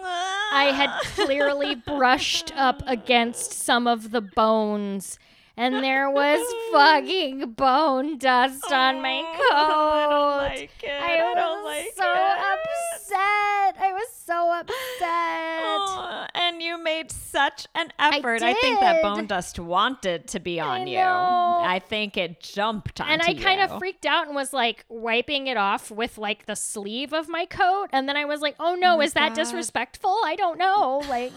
[0.02, 5.18] I had clearly brushed up against some of the bones,
[5.56, 6.40] and there was
[6.72, 9.50] fucking bone dust oh, on my coat.
[9.52, 10.90] I don't like it.
[10.90, 12.40] I was don't like so it.
[12.52, 13.82] upset.
[13.82, 15.50] I was so upset.
[15.72, 18.42] Oh, and you made such an effort.
[18.42, 20.98] I, I, think that bone dust wanted to be on you.
[20.98, 21.60] know.
[21.62, 25.46] I think it jumped onto and I kind of freaked out and was like wiping
[25.46, 27.88] it off with like the sleeve of my coat.
[27.92, 29.36] And then I was like, oh no, oh my is that God.
[29.36, 30.16] disrespectful?
[30.24, 31.02] I don't know.
[31.08, 31.32] Like,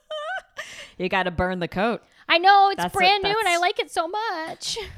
[0.98, 2.02] you got to burn the coat.
[2.32, 4.78] I know it's That's what- brand new and I like it so much.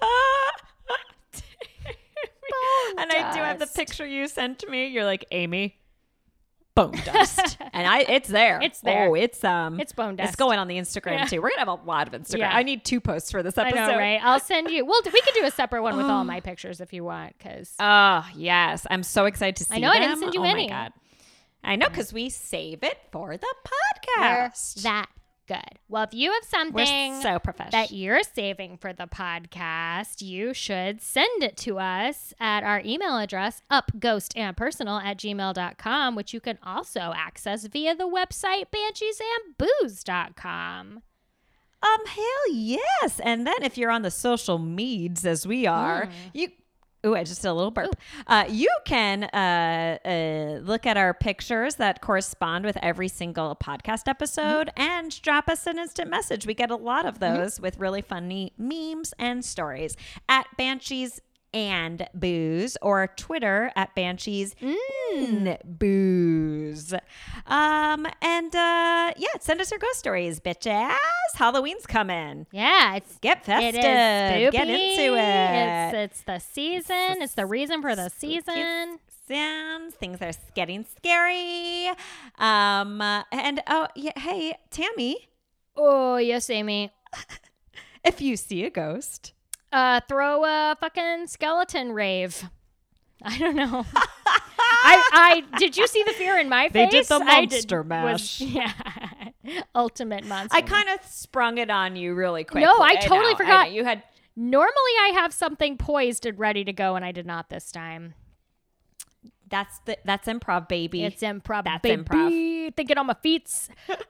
[2.98, 4.86] and I do have the picture you sent to me.
[4.88, 5.76] You're like, Amy,
[6.74, 7.56] bone dust.
[7.72, 8.60] and I it's there.
[8.62, 9.08] It's there.
[9.08, 10.28] Oh, it's um It's bone dust.
[10.28, 11.24] It's going on the Instagram Yeah.
[11.26, 11.42] too.
[11.42, 12.38] We're gonna have a lot of Instagram.
[12.40, 12.56] Yeah.
[12.56, 13.92] I need two posts for this I episode.
[13.92, 14.20] know, right?
[14.22, 14.84] I'll send you.
[14.84, 17.74] Well, we could do a separate one with all my pictures if you want, because
[17.80, 18.86] Oh, yes.
[18.90, 20.68] I'm so excited to see I know I didn't send you oh any.
[20.68, 20.92] My God.
[21.64, 23.46] I know because we save it for the
[24.16, 24.82] we're podcast.
[24.82, 25.06] that
[25.48, 25.78] good.
[25.88, 27.72] Well, if you have something We're so professional.
[27.80, 33.18] that you're saving for the podcast, you should send it to us at our email
[33.18, 38.66] address, upghostandpersonal at gmail.com, which you can also access via the website
[39.58, 41.02] bansheesandbooze.com.
[41.80, 43.20] Um, hell yes.
[43.20, 46.12] And then if you're on the social meds as we are, Hmm.
[46.34, 46.48] you.
[47.06, 47.94] Ooh, I just did a little burp.
[48.26, 54.08] Uh, you can uh, uh, look at our pictures that correspond with every single podcast
[54.08, 54.80] episode Mm-hmm.
[54.82, 56.44] and drop us an instant message.
[56.46, 59.96] We get a lot of those with really funny memes and stories
[60.28, 61.20] at Banshees
[61.54, 65.58] and Booze or Twitter at Banshees Mm.
[65.64, 66.92] Booze.
[67.46, 70.94] Um, and uh, yeah, send us your ghost stories, bitches.
[71.34, 72.46] Halloween's coming.
[72.52, 73.74] Yeah, it's Get festive.
[73.74, 75.94] it is Get into it.
[75.94, 77.22] It's, it's the season.
[77.22, 78.98] It's the reason for the season.
[79.26, 81.88] Sounds things are getting scary.
[82.38, 85.28] Um, uh, and oh yeah, hey Tammy,
[85.76, 86.92] Oh yes, Amy.
[88.04, 89.32] if you see a ghost,
[89.70, 92.48] Uh, throw a fucking skeleton rave.
[93.22, 93.84] I don't know.
[94.60, 97.08] I, I did you see the fear in my They face?
[97.08, 98.40] did the I monster was- mash.
[98.40, 98.72] yeah,
[99.74, 100.56] ultimate monster.
[100.56, 102.62] I kind of sprung it on you really quick.
[102.64, 103.72] No, I totally forgot.
[103.72, 104.02] You had
[104.36, 108.14] normally I have something poised and ready to go, and I did not this time.
[109.50, 111.04] that's the that's improv, baby.
[111.04, 112.02] It's improv, That's baby.
[112.04, 112.74] improv.
[112.76, 113.50] Thinking on my feet.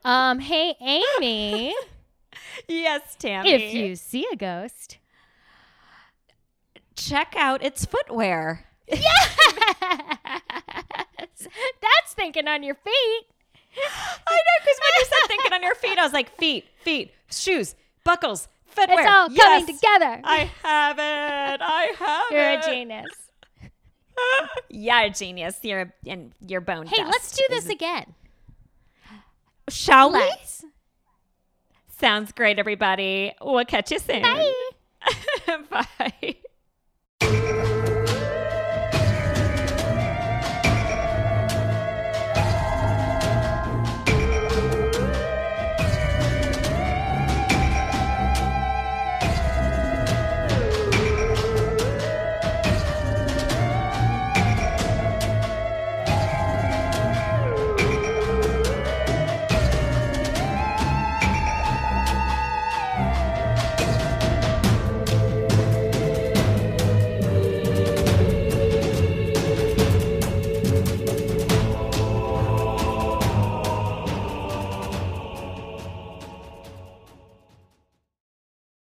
[0.05, 1.75] um, hey Amy,
[2.69, 3.51] yes, Tammy.
[3.53, 4.99] if you see a ghost,
[6.99, 8.65] check out its footwear.
[8.89, 9.01] that's
[12.15, 13.23] thinking on your feet.
[13.77, 17.13] I know because when you said thinking on your feet, I was like feet, feet,
[17.31, 17.75] shoes,
[18.05, 19.01] buckles, footwear.
[19.01, 19.45] It's all Yes.
[19.45, 20.21] coming together.
[20.25, 21.61] I have it.
[21.63, 22.35] I have it.
[22.35, 22.65] You're it.
[22.65, 23.07] a genius.
[24.69, 25.59] You're a genius.
[25.63, 26.87] You're a, and your bone.
[26.87, 28.15] Hey, let's do this again.
[29.69, 30.19] Shall we?
[30.19, 30.65] Let's.
[32.01, 33.33] Sounds great, everybody.
[33.41, 34.23] We'll catch you soon.
[34.23, 34.53] Bye.
[35.99, 36.37] Bye.